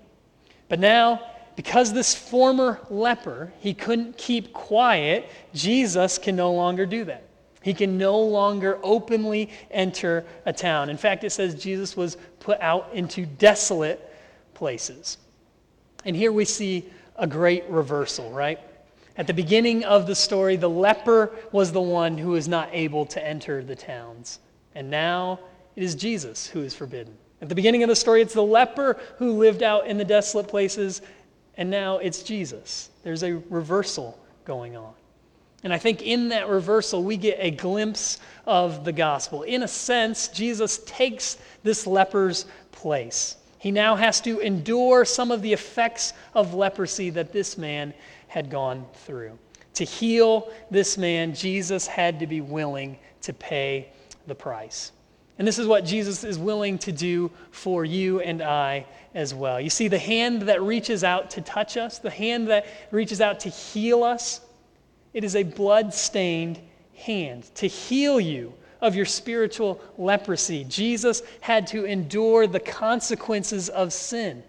But 0.68 0.78
now, 0.78 1.20
because 1.56 1.92
this 1.92 2.14
former 2.14 2.78
leper, 2.90 3.52
he 3.58 3.74
couldn't 3.74 4.16
keep 4.18 4.52
quiet, 4.52 5.28
Jesus 5.52 6.16
can 6.16 6.36
no 6.36 6.52
longer 6.52 6.86
do 6.86 7.02
that. 7.06 7.24
He 7.60 7.74
can 7.74 7.98
no 7.98 8.20
longer 8.20 8.78
openly 8.84 9.50
enter 9.72 10.24
a 10.46 10.52
town. 10.52 10.90
In 10.90 10.96
fact, 10.96 11.24
it 11.24 11.30
says 11.30 11.60
Jesus 11.60 11.96
was 11.96 12.16
put 12.38 12.60
out 12.60 12.88
into 12.92 13.26
desolate 13.26 14.14
places. 14.54 15.18
And 16.04 16.14
here 16.14 16.30
we 16.30 16.44
see 16.44 16.88
a 17.16 17.26
great 17.26 17.64
reversal, 17.68 18.30
right? 18.30 18.60
At 19.16 19.26
the 19.26 19.34
beginning 19.34 19.84
of 19.84 20.06
the 20.06 20.14
story, 20.14 20.56
the 20.56 20.70
leper 20.70 21.32
was 21.52 21.72
the 21.72 21.82
one 21.82 22.16
who 22.16 22.30
was 22.30 22.48
not 22.48 22.68
able 22.72 23.04
to 23.06 23.24
enter 23.24 23.62
the 23.62 23.76
towns. 23.76 24.38
And 24.74 24.90
now 24.90 25.40
it 25.76 25.82
is 25.82 25.94
Jesus 25.94 26.46
who 26.46 26.62
is 26.62 26.74
forbidden. 26.74 27.16
At 27.42 27.48
the 27.48 27.54
beginning 27.54 27.82
of 27.82 27.88
the 27.88 27.96
story, 27.96 28.22
it's 28.22 28.34
the 28.34 28.42
leper 28.42 29.00
who 29.18 29.32
lived 29.32 29.62
out 29.62 29.86
in 29.86 29.98
the 29.98 30.04
desolate 30.04 30.48
places, 30.48 31.02
and 31.56 31.68
now 31.68 31.98
it's 31.98 32.22
Jesus. 32.22 32.90
There's 33.02 33.22
a 33.22 33.34
reversal 33.50 34.18
going 34.44 34.76
on. 34.76 34.94
And 35.64 35.72
I 35.72 35.78
think 35.78 36.02
in 36.02 36.28
that 36.30 36.48
reversal, 36.48 37.04
we 37.04 37.16
get 37.16 37.36
a 37.38 37.50
glimpse 37.50 38.18
of 38.46 38.84
the 38.84 38.92
gospel. 38.92 39.42
In 39.42 39.62
a 39.62 39.68
sense, 39.68 40.28
Jesus 40.28 40.78
takes 40.86 41.38
this 41.62 41.86
leper's 41.86 42.46
place. 42.72 43.36
He 43.58 43.70
now 43.70 43.94
has 43.94 44.20
to 44.22 44.40
endure 44.40 45.04
some 45.04 45.30
of 45.30 45.40
the 45.40 45.52
effects 45.52 46.14
of 46.34 46.54
leprosy 46.54 47.10
that 47.10 47.32
this 47.32 47.56
man 47.56 47.94
had 48.32 48.48
gone 48.48 48.86
through. 48.94 49.38
To 49.74 49.84
heal 49.84 50.50
this 50.70 50.96
man, 50.96 51.34
Jesus 51.34 51.86
had 51.86 52.18
to 52.20 52.26
be 52.26 52.40
willing 52.40 52.98
to 53.20 53.34
pay 53.34 53.90
the 54.26 54.34
price. 54.34 54.92
And 55.38 55.46
this 55.46 55.58
is 55.58 55.66
what 55.66 55.84
Jesus 55.84 56.24
is 56.24 56.38
willing 56.38 56.78
to 56.78 56.92
do 56.92 57.30
for 57.50 57.84
you 57.84 58.20
and 58.20 58.40
I 58.40 58.86
as 59.14 59.34
well. 59.34 59.60
You 59.60 59.68
see, 59.68 59.86
the 59.86 59.98
hand 59.98 60.40
that 60.42 60.62
reaches 60.62 61.04
out 61.04 61.28
to 61.32 61.42
touch 61.42 61.76
us, 61.76 61.98
the 61.98 62.08
hand 62.08 62.48
that 62.48 62.64
reaches 62.90 63.20
out 63.20 63.38
to 63.40 63.50
heal 63.50 64.02
us, 64.02 64.40
it 65.12 65.24
is 65.24 65.36
a 65.36 65.42
blood 65.42 65.92
stained 65.92 66.58
hand 66.94 67.54
to 67.56 67.66
heal 67.66 68.18
you 68.18 68.54
of 68.80 68.94
your 68.94 69.04
spiritual 69.04 69.78
leprosy. 69.98 70.64
Jesus 70.64 71.22
had 71.42 71.66
to 71.66 71.84
endure 71.84 72.46
the 72.46 72.60
consequences 72.60 73.68
of 73.68 73.92
sin. 73.92 74.42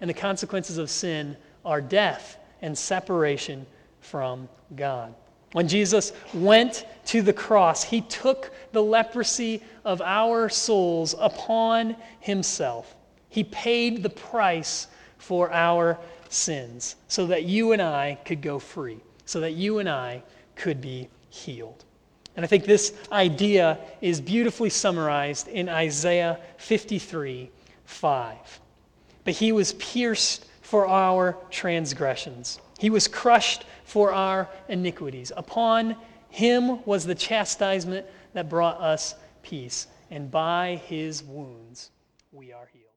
And 0.00 0.08
the 0.08 0.14
consequences 0.14 0.78
of 0.78 0.88
sin 0.88 1.36
are 1.62 1.82
death 1.82 2.38
and 2.62 2.76
separation 2.76 3.66
from 4.00 4.48
God. 4.76 5.14
When 5.52 5.66
Jesus 5.66 6.12
went 6.34 6.84
to 7.06 7.22
the 7.22 7.32
cross, 7.32 7.82
he 7.82 8.02
took 8.02 8.52
the 8.72 8.82
leprosy 8.82 9.62
of 9.84 10.02
our 10.02 10.48
souls 10.48 11.14
upon 11.18 11.96
himself. 12.20 12.94
He 13.30 13.44
paid 13.44 14.02
the 14.02 14.10
price 14.10 14.88
for 15.16 15.50
our 15.52 15.98
sins 16.28 16.96
so 17.08 17.26
that 17.26 17.44
you 17.44 17.72
and 17.72 17.80
I 17.80 18.18
could 18.24 18.42
go 18.42 18.58
free, 18.58 18.98
so 19.24 19.40
that 19.40 19.52
you 19.52 19.78
and 19.78 19.88
I 19.88 20.22
could 20.54 20.80
be 20.80 21.08
healed. 21.30 21.84
And 22.36 22.44
I 22.44 22.46
think 22.46 22.64
this 22.64 22.92
idea 23.10 23.78
is 24.00 24.20
beautifully 24.20 24.70
summarized 24.70 25.48
in 25.48 25.68
Isaiah 25.68 26.38
53 26.58 27.50
5. 27.84 28.60
But 29.24 29.34
he 29.34 29.50
was 29.50 29.72
pierced 29.74 30.44
for 30.68 30.86
our 30.86 31.34
transgressions, 31.50 32.60
he 32.78 32.90
was 32.90 33.08
crushed 33.08 33.64
for 33.84 34.12
our 34.12 34.50
iniquities. 34.68 35.32
Upon 35.34 35.96
him 36.28 36.84
was 36.84 37.06
the 37.06 37.14
chastisement 37.14 38.04
that 38.34 38.50
brought 38.50 38.78
us 38.78 39.14
peace, 39.42 39.86
and 40.10 40.30
by 40.30 40.78
his 40.84 41.24
wounds 41.24 41.90
we 42.32 42.52
are 42.52 42.68
healed. 42.70 42.87